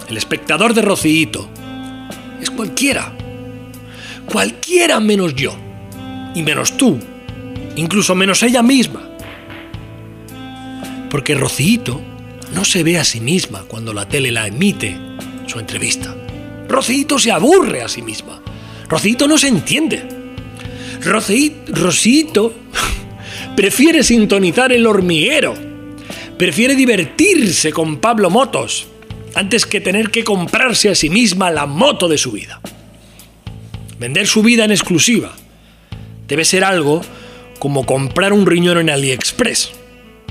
[0.09, 1.49] El espectador de Rocito
[2.41, 3.13] es cualquiera.
[4.27, 5.57] Cualquiera menos yo.
[6.35, 6.99] Y menos tú.
[7.77, 9.03] Incluso menos ella misma.
[11.11, 12.01] Porque Rocito
[12.55, 14.97] no se ve a sí misma cuando la tele la emite
[15.47, 16.15] su entrevista.
[16.69, 18.41] Rocito se aburre a sí misma.
[18.89, 20.16] Rocito no se entiende.
[21.07, 22.55] Rosito
[23.57, 25.55] prefiere sintonizar el hormiguero.
[26.37, 28.87] Prefiere divertirse con Pablo Motos
[29.35, 32.61] antes que tener que comprarse a sí misma la moto de su vida.
[33.99, 35.35] Vender su vida en exclusiva
[36.29, 37.03] debe ser algo
[37.59, 39.73] como comprar un riñón en AliExpress.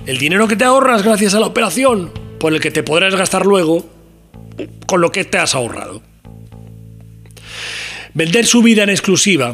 [0.05, 3.45] El dinero que te ahorras gracias a la operación, por el que te podrás gastar
[3.45, 3.89] luego
[4.85, 6.03] con lo que te has ahorrado.
[8.13, 9.53] Vender su vida en exclusiva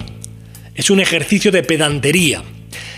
[0.81, 2.41] es un ejercicio de pedantería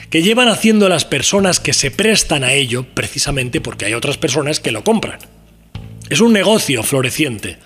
[0.10, 4.62] que llevan haciendo las personas que se prestan a ello precisamente porque hay otras personas
[4.62, 5.20] que lo compran.
[6.10, 7.58] Es un negocio floreciente,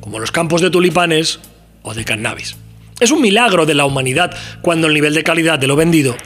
[0.00, 1.38] como los campos de tulipanes
[1.82, 2.56] o de cannabis.
[2.98, 6.16] Es un milagro de la humanidad cuando el nivel de calidad de lo vendido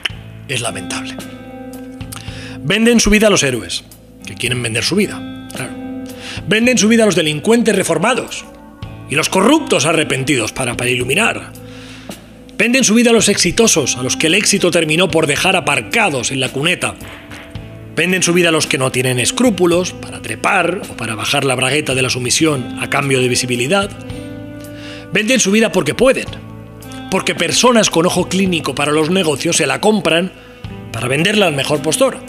[0.47, 1.15] es lamentable.
[2.63, 3.83] Venden su vida a los héroes,
[4.25, 5.71] que quieren vender su vida, claro.
[6.47, 8.43] Venden su vida a los delincuentes reformados
[9.07, 11.64] y los corruptos arrepentidos para, para iluminar.
[12.57, 16.31] Venden su vida a los exitosos, a los que el éxito terminó por dejar aparcados
[16.31, 16.95] en la cuneta.
[17.97, 21.55] Venden su vida a los que no tienen escrúpulos para trepar o para bajar la
[21.55, 23.89] bragueta de la sumisión a cambio de visibilidad.
[25.11, 26.27] Venden su vida porque pueden,
[27.11, 30.31] porque personas con ojo clínico para los negocios se la compran
[30.93, 32.19] para venderla al mejor postor,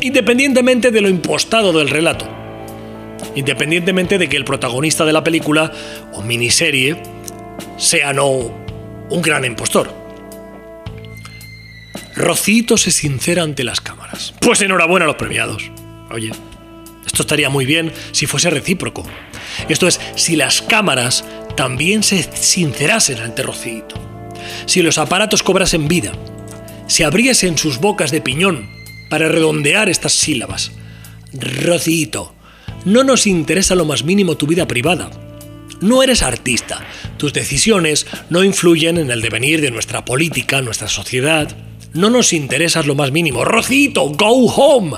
[0.00, 2.26] independientemente de lo impostado del relato,
[3.34, 5.72] independientemente de que el protagonista de la película
[6.14, 6.96] o miniserie
[7.76, 8.67] sea no
[9.10, 9.92] un gran impostor.
[12.14, 14.34] Rocito se sincera ante las cámaras.
[14.40, 15.70] Pues enhorabuena a los premiados.
[16.10, 16.32] Oye,
[17.06, 19.04] esto estaría muy bien si fuese recíproco.
[19.68, 21.24] Esto es, si las cámaras
[21.56, 23.94] también se sincerasen ante Rocito.
[24.66, 26.12] Si los aparatos cobrasen vida.
[26.86, 28.68] Si abriesen sus bocas de piñón
[29.10, 30.72] para redondear estas sílabas.
[31.32, 32.34] Rocito,
[32.84, 35.10] no nos interesa lo más mínimo tu vida privada.
[35.80, 36.84] No eres artista.
[37.18, 41.56] Tus decisiones no influyen en el devenir de nuestra política, nuestra sociedad.
[41.94, 43.44] No nos interesas lo más mínimo.
[43.44, 44.96] Rocito, go home.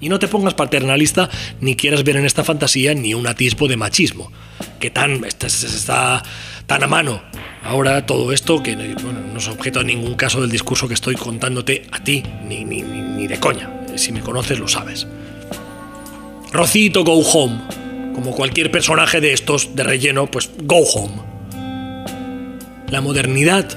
[0.00, 3.78] Y no te pongas paternalista ni quieras ver en esta fantasía ni un atisbo de
[3.78, 4.30] machismo,
[4.78, 6.22] que tan está, está
[6.66, 7.22] tan a mano.
[7.64, 11.86] Ahora todo esto que no es objeto de ningún caso del discurso que estoy contándote
[11.90, 13.70] a ti, ni, ni, ni de coña.
[13.96, 15.06] Si me conoces lo sabes.
[16.52, 17.85] Rocito, go home.
[18.16, 21.20] Como cualquier personaje de estos de relleno, pues go home.
[22.88, 23.68] La modernidad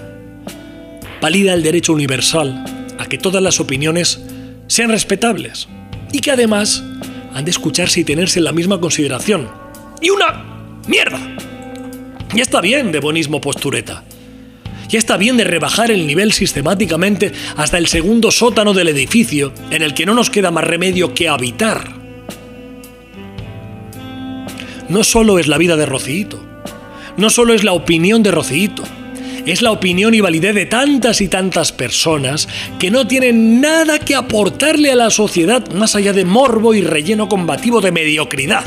[1.22, 2.64] valida el derecho universal
[2.98, 4.22] a que todas las opiniones
[4.68, 5.68] sean respetables
[6.14, 6.82] y que además
[7.34, 9.50] han de escucharse y tenerse en la misma consideración.
[10.02, 10.46] Y una
[10.88, 11.20] mierda.
[12.34, 14.06] Ya está bien de bonismo postureta.
[14.88, 19.82] Ya está bien de rebajar el nivel sistemáticamente hasta el segundo sótano del edificio en
[19.82, 21.99] el que no nos queda más remedio que habitar.
[24.90, 26.40] No solo es la vida de Rocito,
[27.16, 28.84] no solo es la opinión de Rocito,
[29.46, 32.48] es la opinión y validez de tantas y tantas personas
[32.80, 37.30] que no tienen nada que aportarle a la sociedad más allá de morbo y relleno
[37.30, 38.66] combativo de mediocridad.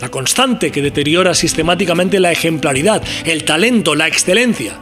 [0.00, 4.74] La constante que deteriora sistemáticamente la ejemplaridad, el talento, la excelencia.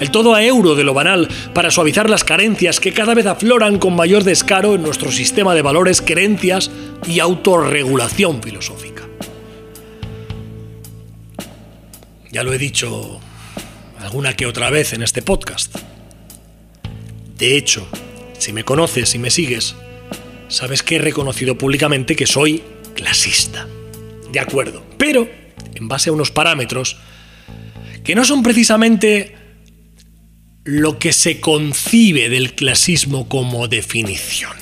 [0.00, 3.78] el todo a euro de lo banal para suavizar las carencias que cada vez afloran
[3.78, 6.70] con mayor descaro en nuestro sistema de valores, creencias
[7.06, 8.97] y autorregulación filosófica.
[12.30, 13.20] Ya lo he dicho
[13.98, 15.74] alguna que otra vez en este podcast.
[17.36, 17.88] De hecho,
[18.38, 19.74] si me conoces y me sigues,
[20.48, 22.62] sabes que he reconocido públicamente que soy
[22.94, 23.66] clasista.
[24.32, 25.28] De acuerdo, pero
[25.74, 26.98] en base a unos parámetros
[28.04, 29.34] que no son precisamente
[30.64, 34.52] lo que se concibe del clasismo como definición.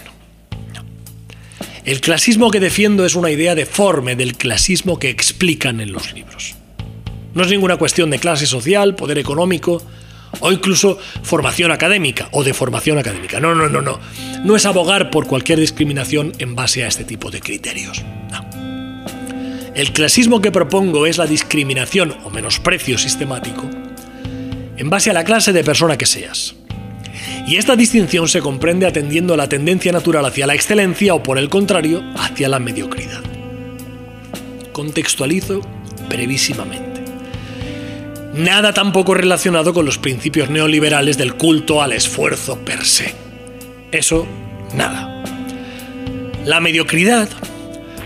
[1.85, 6.57] El clasismo que defiendo es una idea deforme del clasismo que explican en los libros.
[7.37, 9.83] No es ninguna cuestión de clase social, poder económico
[10.41, 13.41] o incluso formación académica o de formación académica.
[13.41, 14.01] No, no, no, no.
[14.43, 18.03] No es abogar por cualquier discriminación en base a este tipo de criterios.
[18.31, 18.49] No.
[19.75, 23.69] El clasismo que propongo es la discriminación o menosprecio sistemático
[24.79, 26.55] en base a la clase de persona que seas.
[27.47, 31.37] Y esta distinción se comprende atendiendo a la tendencia natural hacia la excelencia o por
[31.37, 33.21] el contrario hacia la mediocridad.
[34.73, 35.61] Contextualizo
[36.09, 36.86] brevísimamente.
[38.37, 43.15] Nada tampoco relacionado con los principios neoliberales del culto al esfuerzo per se.
[43.91, 44.27] Eso,
[44.75, 45.25] nada.
[46.45, 47.31] La mediocridad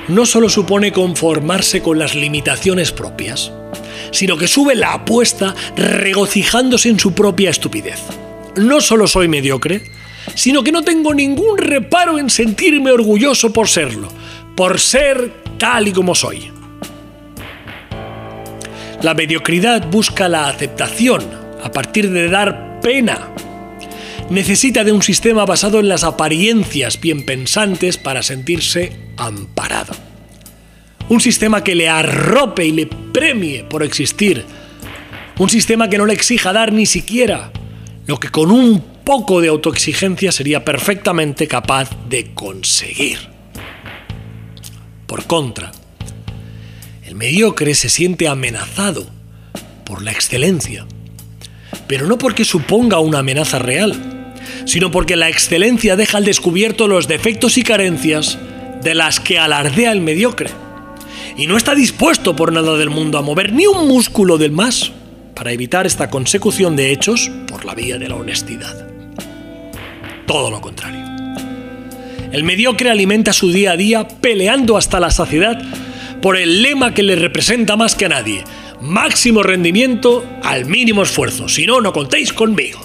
[0.06, 3.50] no solo supone conformarse con las limitaciones propias,
[4.12, 8.00] sino que sube la apuesta regocijándose en su propia estupidez.
[8.54, 9.82] No solo soy mediocre,
[10.36, 14.08] sino que no tengo ningún reparo en sentirme orgulloso por serlo,
[14.54, 16.59] por ser tal y como soy.
[19.02, 21.22] La mediocridad busca la aceptación
[21.62, 23.30] a partir de dar pena.
[24.28, 29.94] Necesita de un sistema basado en las apariencias bien pensantes para sentirse amparado.
[31.08, 34.44] Un sistema que le arrope y le premie por existir.
[35.38, 37.50] Un sistema que no le exija dar ni siquiera
[38.06, 43.18] lo que con un poco de autoexigencia sería perfectamente capaz de conseguir.
[45.06, 45.70] Por contra,
[47.10, 49.04] el mediocre se siente amenazado
[49.84, 50.86] por la excelencia,
[51.88, 54.32] pero no porque suponga una amenaza real,
[54.64, 58.38] sino porque la excelencia deja al descubierto los defectos y carencias
[58.84, 60.50] de las que alardea el mediocre
[61.36, 64.92] y no está dispuesto por nada del mundo a mover ni un músculo del más
[65.34, 68.86] para evitar esta consecución de hechos por la vía de la honestidad.
[70.28, 71.04] Todo lo contrario.
[72.30, 75.60] El mediocre alimenta su día a día peleando hasta la saciedad
[76.20, 78.44] por el lema que le representa más que a nadie.
[78.80, 82.80] Máximo rendimiento al mínimo esfuerzo, si no, no contéis conmigo.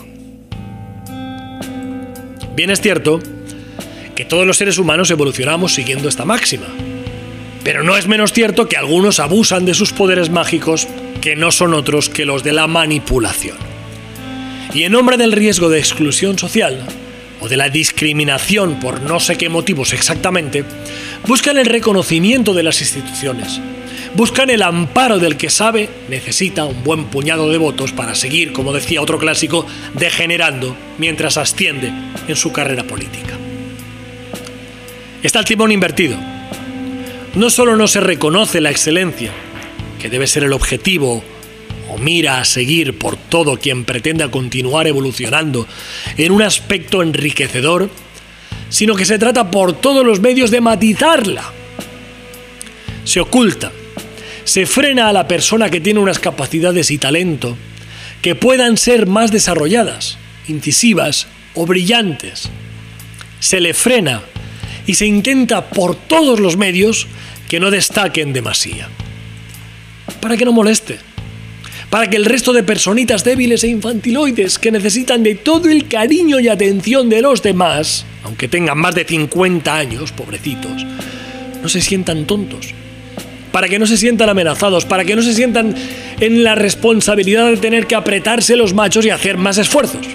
[2.55, 3.19] Bien es cierto
[4.15, 6.67] que todos los seres humanos evolucionamos siguiendo esta máxima,
[7.63, 10.87] pero no es menos cierto que algunos abusan de sus poderes mágicos,
[11.21, 13.57] que no son otros que los de la manipulación.
[14.73, 16.85] Y en nombre del riesgo de exclusión social,
[17.41, 20.63] o de la discriminación por no sé qué motivos exactamente,
[21.27, 23.59] buscan el reconocimiento de las instituciones,
[24.15, 28.73] buscan el amparo del que sabe necesita un buen puñado de votos para seguir, como
[28.73, 31.91] decía otro clásico, degenerando mientras asciende
[32.27, 33.37] en su carrera política.
[35.23, 36.17] Está el timón invertido
[37.35, 39.31] no solo no se reconoce la excelencia,
[39.99, 41.21] que debe ser el objetivo
[41.89, 45.67] o mira a seguir por todo quien pretenda continuar evolucionando
[46.17, 47.89] en un aspecto enriquecedor,
[48.69, 51.43] sino que se trata por todos los medios de matizarla.
[53.03, 53.71] Se oculta,
[54.43, 57.57] se frena a la persona que tiene unas capacidades y talento
[58.21, 62.49] que puedan ser más desarrolladas, incisivas o brillantes.
[63.39, 64.21] Se le frena
[64.87, 67.07] y se intenta por todos los medios
[67.47, 68.89] que no destaquen demasía.
[70.21, 70.99] Para que no moleste.
[71.95, 76.41] Para que el resto de personitas débiles e infantiloides que necesitan de todo el cariño
[76.41, 80.85] y atención de los demás, aunque tengan más de 50 años, pobrecitos,
[81.63, 82.73] no se sientan tontos.
[83.53, 85.73] Para que no se sientan amenazados, para que no se sientan
[86.19, 90.05] en la responsabilidad de tener que apretarse los machos y hacer más esfuerzos.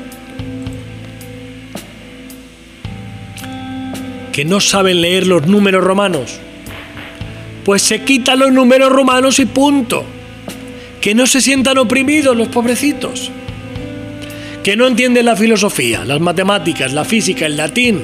[4.34, 6.40] Que no saben leer los números romanos,
[7.64, 10.19] pues se quitan los números romanos y punto.
[11.00, 13.30] Que no se sientan oprimidos los pobrecitos.
[14.62, 18.02] Que no entienden la filosofía, las matemáticas, la física, el latín.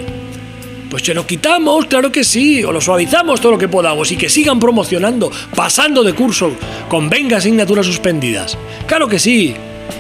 [0.90, 4.16] Pues se lo quitamos, claro que sí, o lo suavizamos todo lo que podamos y
[4.16, 6.52] que sigan promocionando, pasando de curso,
[6.88, 8.56] con venga asignaturas suspendidas.
[8.86, 9.54] Claro que sí,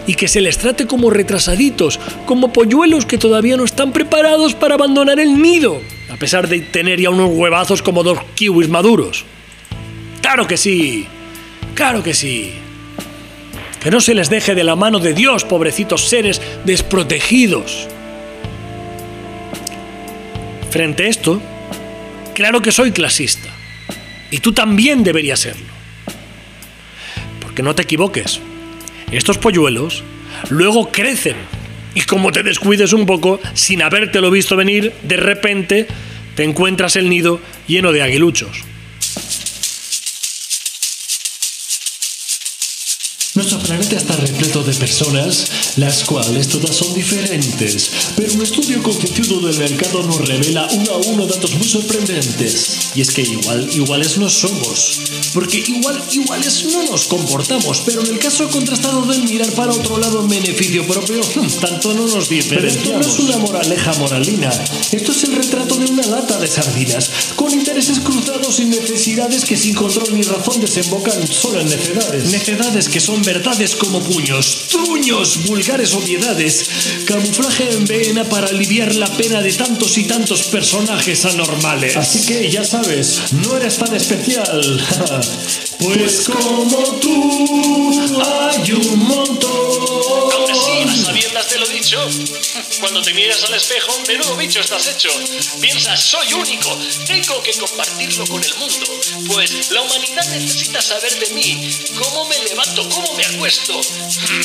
[0.06, 4.74] y que se les trate como retrasaditos, como polluelos que todavía no están preparados para
[4.74, 5.80] abandonar el nido,
[6.10, 9.24] a pesar de tener ya unos huevazos como dos kiwis maduros.
[10.22, 11.06] Claro que sí,
[11.74, 12.52] claro que sí.
[13.86, 17.86] Que no se les deje de la mano de Dios, pobrecitos seres desprotegidos.
[20.72, 21.40] Frente a esto,
[22.34, 23.48] claro que soy clasista.
[24.32, 25.68] Y tú también deberías serlo.
[27.40, 28.40] Porque no te equivoques.
[29.12, 30.02] Estos polluelos
[30.50, 31.36] luego crecen.
[31.94, 35.86] Y como te descuides un poco, sin habértelo visto venir, de repente
[36.34, 38.64] te encuentras el nido lleno de aguiluchos.
[43.36, 49.46] Nuestro planeta está repleto de personas, las cuales todas son diferentes, pero un estudio concienzudo
[49.46, 52.90] del mercado nos revela uno a uno datos muy sorprendentes.
[52.94, 55.00] Y es que igual, iguales no somos,
[55.34, 59.98] porque igual, iguales no nos comportamos, pero en el caso contrastado del mirar para otro
[59.98, 61.20] lado en beneficio propio,
[61.60, 62.88] tanto no nos diferenciamos.
[62.88, 64.50] Pero esto no es una moraleja moralina,
[64.92, 69.56] esto es el retrato de una lata de sardinas, con intereses cruzados y necesidades que
[69.56, 72.30] sin control ni razón desembocan solo en necedades.
[72.30, 76.68] Necedades que son verdades como puños, truños, vulgares obviedades,
[77.06, 81.96] camuflaje en vena para aliviar la pena de tantos y tantos personajes anormales.
[81.96, 84.60] Así que ya sabes, no eres tan especial.
[85.78, 87.90] pues como tú
[88.22, 89.75] hay un montón.
[90.56, 91.98] A sabiendas de lo dicho,
[92.80, 95.10] cuando te miras al espejo, menudo bicho estás hecho.
[95.60, 96.74] Piensas, soy único,
[97.06, 98.86] tengo que compartirlo con el mundo.
[99.26, 103.78] Pues la humanidad necesita saber de mí, cómo me levanto, cómo me acuesto.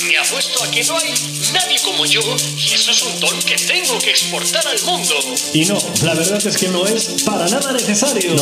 [0.03, 1.13] Me apuesto a que no hay
[1.53, 2.19] nadie como yo
[2.57, 5.15] y eso es un don que tengo que exportar al mundo.
[5.53, 8.35] Y no, la verdad es que no es para nada necesario.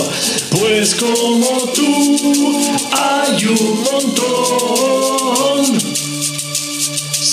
[0.50, 2.60] Pues como tú
[2.92, 4.90] hay un montón.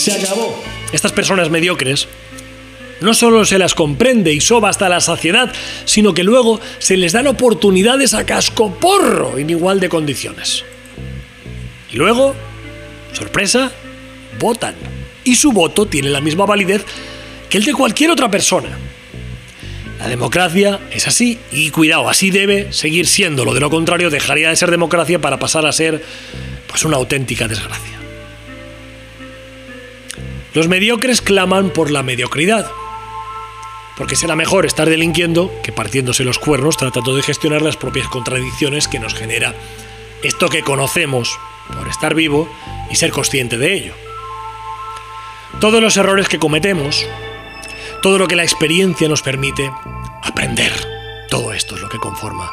[0.07, 0.62] Se acabó.
[0.92, 2.07] Estas personas mediocres
[3.00, 5.52] no solo se las comprende y soba hasta la saciedad,
[5.84, 10.64] sino que luego se les dan oportunidades a cascoporro en igual de condiciones.
[11.92, 12.36] Y luego,
[13.14, 13.72] sorpresa,
[14.38, 14.76] votan.
[15.24, 16.84] Y su voto tiene la misma validez
[17.50, 18.78] que el de cualquier otra persona.
[19.98, 23.44] La democracia es así y cuidado, así debe seguir siendo.
[23.44, 26.00] Lo de lo contrario dejaría de ser democracia para pasar a ser
[26.68, 27.95] pues una auténtica desgracia.
[30.57, 32.66] Los mediocres claman por la mediocridad,
[33.94, 38.88] porque será mejor estar delinquiendo que partiéndose los cuernos tratando de gestionar las propias contradicciones
[38.88, 39.54] que nos genera
[40.22, 41.38] esto que conocemos
[41.76, 42.48] por estar vivo
[42.90, 43.92] y ser consciente de ello.
[45.61, 47.07] Todos los errores que cometemos,
[48.00, 49.70] todo lo que la experiencia nos permite
[50.22, 50.72] aprender,
[51.28, 52.50] todo esto es lo que conforma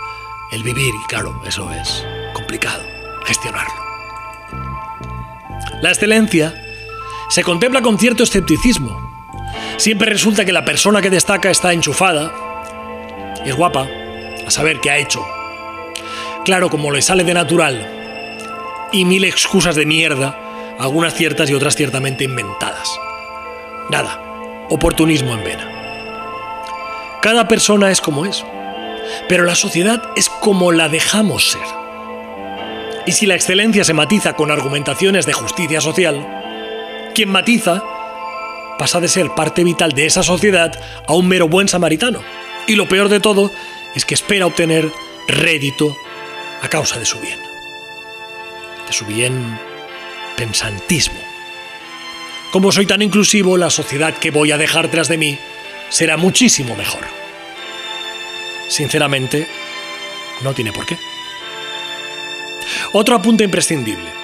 [0.52, 2.84] el vivir y claro, eso es complicado,
[3.24, 3.82] gestionarlo.
[5.82, 6.64] La excelencia
[7.34, 8.96] se contempla con cierto escepticismo.
[9.78, 12.32] Siempre resulta que la persona que destaca está enchufada,
[13.44, 13.88] es guapa,
[14.46, 15.26] a saber qué ha hecho.
[16.46, 17.90] Claro, como le sale de natural,
[18.92, 22.88] y mil excusas de mierda, algunas ciertas y otras ciertamente inventadas.
[23.90, 27.18] Nada, oportunismo en vena.
[27.24, 28.46] Cada persona es como es,
[29.28, 31.66] pero la sociedad es como la dejamos ser.
[33.08, 36.43] Y si la excelencia se matiza con argumentaciones de justicia social,
[37.14, 37.84] quien matiza
[38.78, 42.22] pasa de ser parte vital de esa sociedad a un mero buen samaritano.
[42.68, 43.52] Y lo peor de todo
[43.96, 44.92] es que espera obtener
[45.28, 45.96] rédito
[46.62, 47.40] a causa de su bien.
[48.88, 49.60] De su bien
[50.36, 51.20] pensantismo.
[52.52, 55.40] Como soy tan inclusivo, la sociedad que voy a dejar tras de mí
[55.90, 57.02] será muchísimo mejor.
[58.68, 59.48] Sinceramente,
[60.42, 60.98] no tiene por qué.
[62.94, 64.23] Otro apunte imprescindible.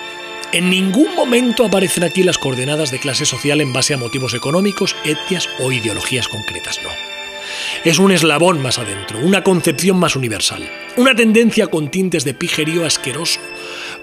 [0.51, 4.95] En ningún momento aparecen aquí las coordenadas de clase social en base a motivos económicos,
[5.03, 6.89] etnias o ideologías concretas, no.
[7.83, 12.83] Es un eslabón más adentro, una concepción más universal, una tendencia con tintes de pijerío
[12.83, 13.39] asqueroso,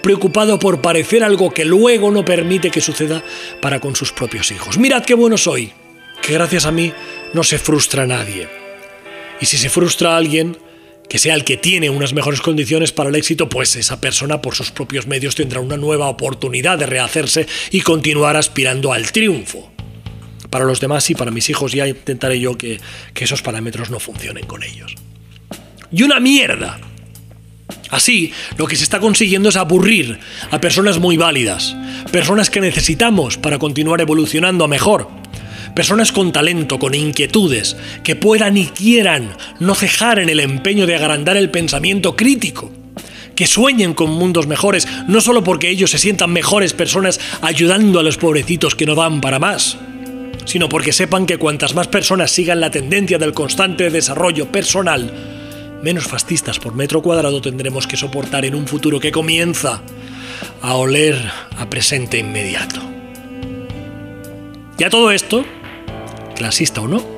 [0.02, 3.24] preocupado por parecer algo que luego no permite que suceda
[3.60, 4.78] para con sus propios hijos.
[4.78, 5.72] Mirad qué bueno soy,
[6.22, 6.92] que gracias a mí
[7.32, 8.48] no se frustra nadie.
[9.40, 10.56] Y si se frustra a alguien,
[11.08, 14.54] que sea el que tiene unas mejores condiciones para el éxito, pues esa persona por
[14.54, 19.70] sus propios medios tendrá una nueva oportunidad de rehacerse y continuar aspirando al triunfo.
[20.50, 22.80] Para los demás y para mis hijos ya intentaré yo que,
[23.14, 24.94] esos parámetros no funcionen con ellos.
[25.92, 26.78] Y una mierda.
[27.90, 30.18] Así, lo que se está consiguiendo es aburrir
[30.50, 31.76] a personas muy válidas,
[32.10, 35.08] personas que necesitamos para continuar evolucionando a mejor,
[35.76, 40.96] personas con talento, con inquietudes, que puedan y quieran no cejar en el empeño de
[40.96, 42.72] agrandar el pensamiento crítico,
[43.34, 48.02] que sueñen con mundos mejores, no solo porque ellos se sientan mejores personas ayudando a
[48.02, 49.76] los pobrecitos que no dan para más,
[50.46, 55.12] sino porque sepan que cuantas más personas sigan la tendencia del constante desarrollo personal,
[55.82, 59.82] menos fascistas por metro cuadrado tendremos que soportar en un futuro que comienza
[60.62, 61.20] a oler
[61.58, 62.80] a presente inmediato.
[64.78, 65.44] Y a todo esto,
[66.36, 67.16] clasista o no,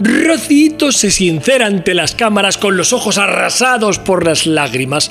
[0.00, 5.10] Rocito se sincera ante las cámaras con los ojos arrasados por las lágrimas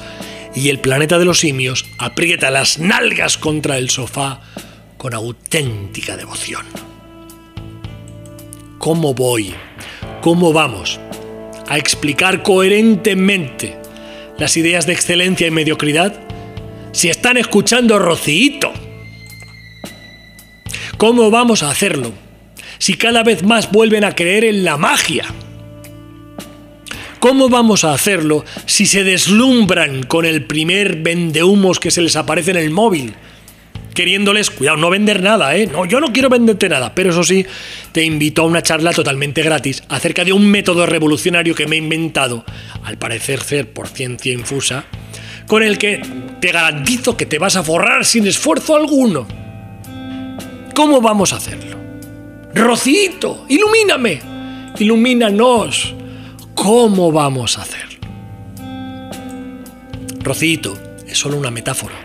[0.53, 4.41] y el planeta de los simios aprieta las nalgas contra el sofá
[4.97, 6.65] con auténtica devoción.
[8.77, 9.55] ¿Cómo voy?
[10.21, 10.99] ¿Cómo vamos?
[11.67, 13.79] A explicar coherentemente
[14.37, 16.13] las ideas de excelencia y mediocridad
[16.91, 18.71] si están escuchando Rocito.
[20.97, 22.24] ¿Cómo vamos a hacerlo
[22.77, 25.25] si cada vez más vuelven a creer en la magia?
[27.19, 32.51] ¿Cómo vamos a hacerlo si se deslumbran con el primer vendehumos que se les aparece
[32.51, 33.15] en el móvil?
[33.95, 35.65] Queriéndoles, cuidado, no vender nada, ¿eh?
[35.67, 37.45] No, yo no quiero venderte nada, pero eso sí,
[37.93, 41.79] te invito a una charla totalmente gratis acerca de un método revolucionario que me he
[41.79, 42.45] inventado,
[42.83, 44.85] al parecer ser por ciencia infusa,
[45.47, 46.01] con el que
[46.41, 49.25] te garantizo que te vas a forrar sin esfuerzo alguno.
[50.75, 51.84] ¿Cómo vamos a hacerlo?
[52.55, 54.21] Rocito, ilumíname,
[54.79, 55.93] ilumínanos.
[56.53, 57.99] ¿Cómo vamos a hacer?
[60.23, 60.73] Rocito
[61.05, 61.95] es solo una metáfora.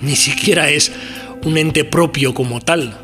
[0.00, 0.90] Ni siquiera es
[1.44, 2.96] un ente propio como tal.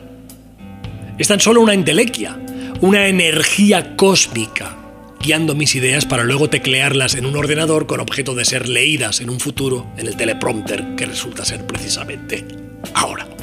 [1.19, 2.41] Es tan solo una entelequia,
[2.81, 4.75] una energía cósmica,
[5.21, 9.29] guiando mis ideas para luego teclearlas en un ordenador con objeto de ser leídas en
[9.29, 12.47] un futuro en el teleprompter que resulta ser precisamente
[12.95, 13.34] ahora.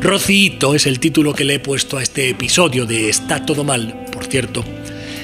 [0.00, 4.06] Rocito es el título que le he puesto a este episodio de Está todo mal,
[4.12, 4.64] por cierto.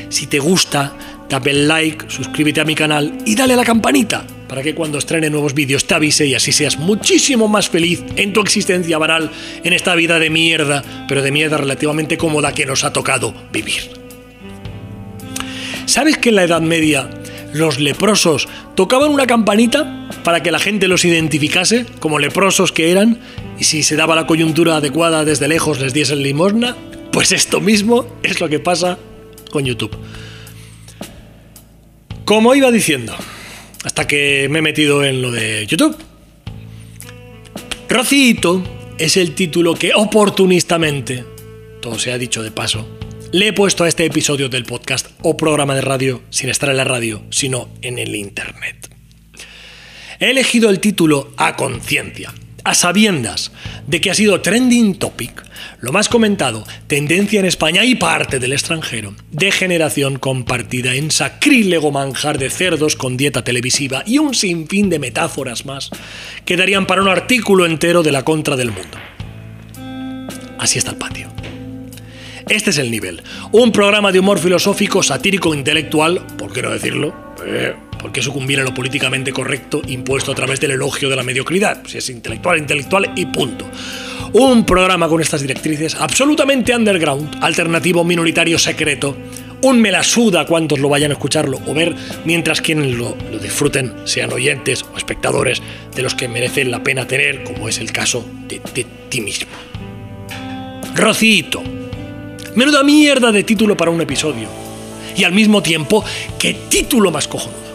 [0.08, 0.96] Si te gusta,
[1.28, 4.98] dale el like, suscríbete a mi canal y dale a la campanita para que cuando
[4.98, 9.30] estrene nuevos vídeos te avise y así seas muchísimo más feliz en tu existencia varal
[9.62, 13.90] en esta vida de mierda, pero de mierda relativamente cómoda que nos ha tocado vivir.
[15.86, 17.08] ¿Sabes que en la Edad Media
[17.52, 23.20] los leprosos tocaban una campanita para que la gente los identificase como leprosos que eran
[23.58, 26.76] y si se daba la coyuntura adecuada desde lejos les diesen limosna,
[27.12, 28.98] pues esto mismo es lo que pasa
[29.50, 29.96] con YouTube.
[32.24, 33.14] Como iba diciendo,
[33.84, 35.96] hasta que me he metido en lo de YouTube.
[37.88, 38.64] Rocito
[38.98, 41.24] es el título que oportunistamente,
[41.82, 42.88] todo se ha dicho de paso,
[43.30, 46.78] le he puesto a este episodio del podcast o programa de radio sin estar en
[46.78, 48.93] la radio, sino en el Internet.
[50.20, 53.52] He elegido el título a conciencia, a sabiendas
[53.86, 55.44] de que ha sido trending topic,
[55.80, 61.90] lo más comentado, tendencia en España y parte del extranjero, de generación compartida en sacrílego
[61.90, 65.90] manjar de cerdos con dieta televisiva y un sinfín de metáforas más
[66.44, 68.98] que darían para un artículo entero de la contra del mundo.
[70.58, 71.28] Así está el patio.
[72.48, 73.22] Este es el nivel.
[73.52, 77.14] Un programa de humor filosófico, satírico, intelectual, ¿por qué no decirlo?
[77.46, 77.74] Eh,
[78.04, 81.86] porque sucumbir a lo políticamente correcto impuesto a través del elogio de la mediocridad.
[81.86, 83.66] Si es intelectual, intelectual y punto.
[84.34, 89.16] Un programa con estas directrices absolutamente underground, alternativo, minoritario, secreto.
[89.62, 91.94] Un me la suda cuantos lo vayan a escucharlo o ver,
[92.26, 95.62] mientras quienes lo, lo disfruten sean oyentes o espectadores
[95.96, 99.50] de los que merecen la pena tener, como es el caso de, de ti mismo.
[100.94, 101.62] Rocito.
[102.54, 104.48] Menuda mierda de título para un episodio.
[105.16, 106.04] Y al mismo tiempo,
[106.38, 107.73] qué título más cojonudo.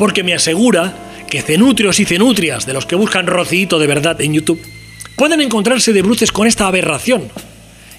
[0.00, 0.94] Porque me asegura
[1.28, 4.58] que cenutrios y cenutrias de los que buscan Rocito de verdad en YouTube
[5.14, 7.28] pueden encontrarse de bruces con esta aberración.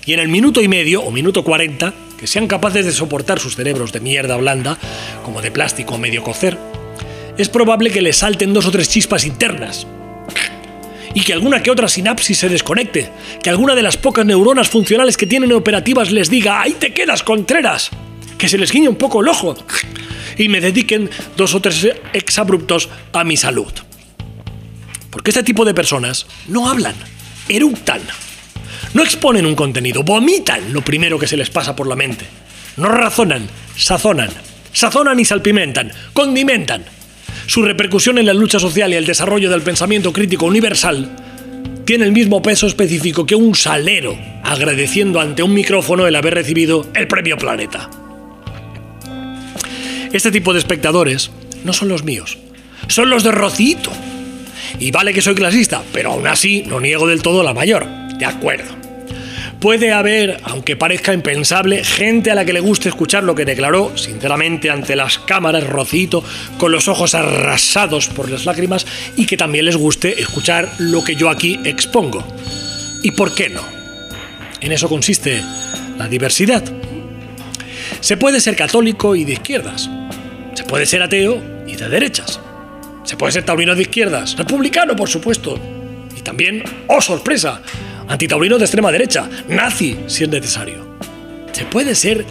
[0.07, 3.55] Y en el minuto y medio o minuto cuarenta, que sean capaces de soportar sus
[3.55, 4.79] cerebros de mierda blanda,
[5.23, 6.57] como de plástico medio cocer,
[7.37, 9.85] es probable que les salten dos o tres chispas internas.
[11.13, 13.11] Y que alguna que otra sinapsis se desconecte,
[13.43, 17.21] que alguna de las pocas neuronas funcionales que tienen operativas les diga, ¡ahí te quedas,
[17.21, 17.91] Contreras!
[18.41, 19.55] Que se les guiñe un poco el ojo
[20.35, 23.71] y me dediquen dos o tres exabruptos a mi salud.
[25.11, 26.95] Porque este tipo de personas no hablan,
[27.47, 28.01] eructan.
[28.95, 32.25] No exponen un contenido, vomitan lo primero que se les pasa por la mente.
[32.77, 34.31] No razonan, sazonan.
[34.73, 36.83] Sazonan y salpimentan, condimentan.
[37.45, 41.15] Su repercusión en la lucha social y el desarrollo del pensamiento crítico universal
[41.85, 46.87] tiene el mismo peso específico que un salero agradeciendo ante un micrófono el haber recibido
[46.95, 48.00] el premio Planeta.
[50.13, 51.31] Este tipo de espectadores
[51.63, 52.37] no son los míos,
[52.87, 53.91] son los de Rocito.
[54.79, 57.87] Y vale que soy clasista, pero aún así no niego del todo la mayor.
[58.17, 58.81] De acuerdo.
[59.61, 63.95] Puede haber, aunque parezca impensable, gente a la que le guste escuchar lo que declaró,
[63.95, 66.23] sinceramente, ante las cámaras Rocito,
[66.57, 71.15] con los ojos arrasados por las lágrimas, y que también les guste escuchar lo que
[71.15, 72.25] yo aquí expongo.
[73.03, 73.61] ¿Y por qué no?
[74.61, 75.43] En eso consiste
[75.97, 76.63] la diversidad.
[77.99, 79.89] Se puede ser católico y de izquierdas.
[80.53, 82.39] Se puede ser ateo y de derechas.
[83.03, 85.59] Se puede ser taurino de izquierdas, republicano, por supuesto.
[86.15, 87.61] Y también, oh sorpresa,
[88.07, 90.97] antitaurino de extrema derecha, nazi, si es necesario.
[91.51, 92.25] Se puede ser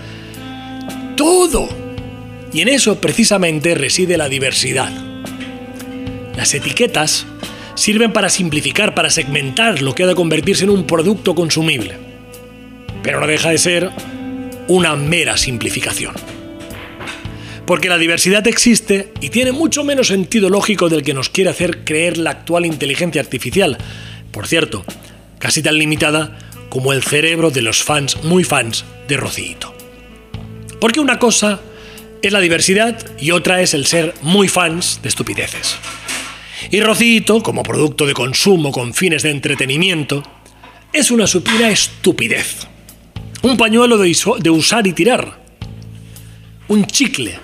[1.17, 1.69] todo.
[2.53, 4.91] Y en eso precisamente reside la diversidad.
[6.37, 7.27] Las etiquetas
[7.75, 11.95] sirven para simplificar, para segmentar lo que ha de convertirse en un producto consumible.
[13.03, 13.91] Pero no deja de ser
[14.69, 16.15] una mera simplificación.
[17.71, 21.85] Porque la diversidad existe y tiene mucho menos sentido lógico del que nos quiere hacer
[21.85, 23.79] creer la actual inteligencia artificial.
[24.33, 24.85] Por cierto,
[25.39, 26.37] casi tan limitada
[26.69, 29.73] como el cerebro de los fans muy fans de Rocito.
[30.81, 31.61] Porque una cosa
[32.23, 35.77] es la diversidad y otra es el ser muy fans de estupideces.
[36.73, 40.25] Y Rocito, como producto de consumo con fines de entretenimiento,
[40.93, 42.67] es una supina estupidez.
[43.43, 45.39] Un pañuelo de, de usar y tirar.
[46.67, 47.39] Un chicle,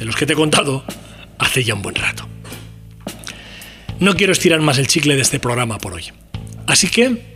[0.00, 0.82] de los que te he contado
[1.38, 2.26] hace ya un buen rato.
[3.98, 6.04] No quiero estirar más el chicle de este programa por hoy.
[6.66, 7.34] Así que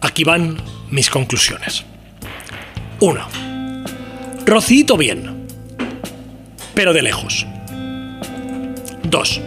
[0.00, 0.56] aquí van
[0.88, 1.84] mis conclusiones.
[3.00, 3.28] 1.
[4.46, 5.48] Rocito bien,
[6.74, 7.44] pero de lejos.
[9.02, 9.40] 2.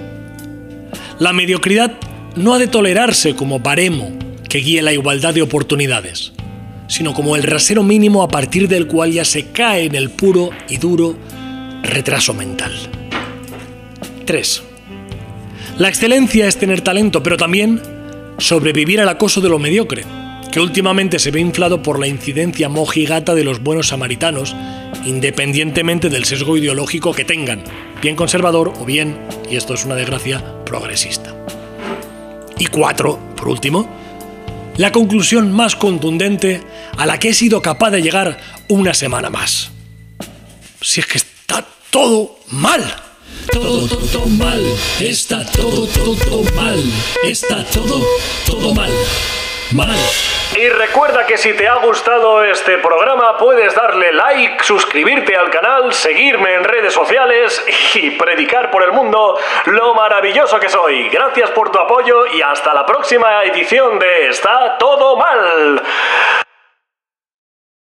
[1.20, 1.94] La mediocridad
[2.36, 4.12] no ha de tolerarse como baremo
[4.50, 6.34] que guíe la igualdad de oportunidades,
[6.88, 10.50] sino como el rasero mínimo a partir del cual ya se cae en el puro
[10.68, 11.16] y duro
[11.84, 12.74] retraso mental.
[14.26, 14.64] 3.
[15.78, 17.82] La excelencia es tener talento, pero también
[18.38, 20.04] sobrevivir al acoso de lo mediocre,
[20.52, 24.56] que últimamente se ve inflado por la incidencia mojigata de los buenos samaritanos,
[25.06, 27.64] independientemente del sesgo ideológico que tengan,
[28.02, 29.18] bien conservador o bien,
[29.50, 31.36] y esto es una desgracia, progresista.
[32.58, 33.90] Y cuatro, por último,
[34.78, 36.62] la conclusión más contundente
[36.98, 39.72] a la que he sido capaz de llegar una semana más.
[40.82, 41.20] Si es que
[41.90, 42.84] todo mal.
[43.52, 44.62] Todo, todo mal,
[45.00, 46.78] está todo, todo mal,
[47.24, 48.02] está todo,
[48.46, 48.92] todo mal.
[49.72, 49.98] Mal.
[50.56, 55.94] Y recuerda que si te ha gustado este programa puedes darle like, suscribirte al canal,
[55.94, 57.64] seguirme en redes sociales
[57.96, 61.10] y predicar por el mundo lo maravilloso que soy.
[61.10, 65.84] Gracias por tu apoyo y hasta la próxima edición de Está todo mal.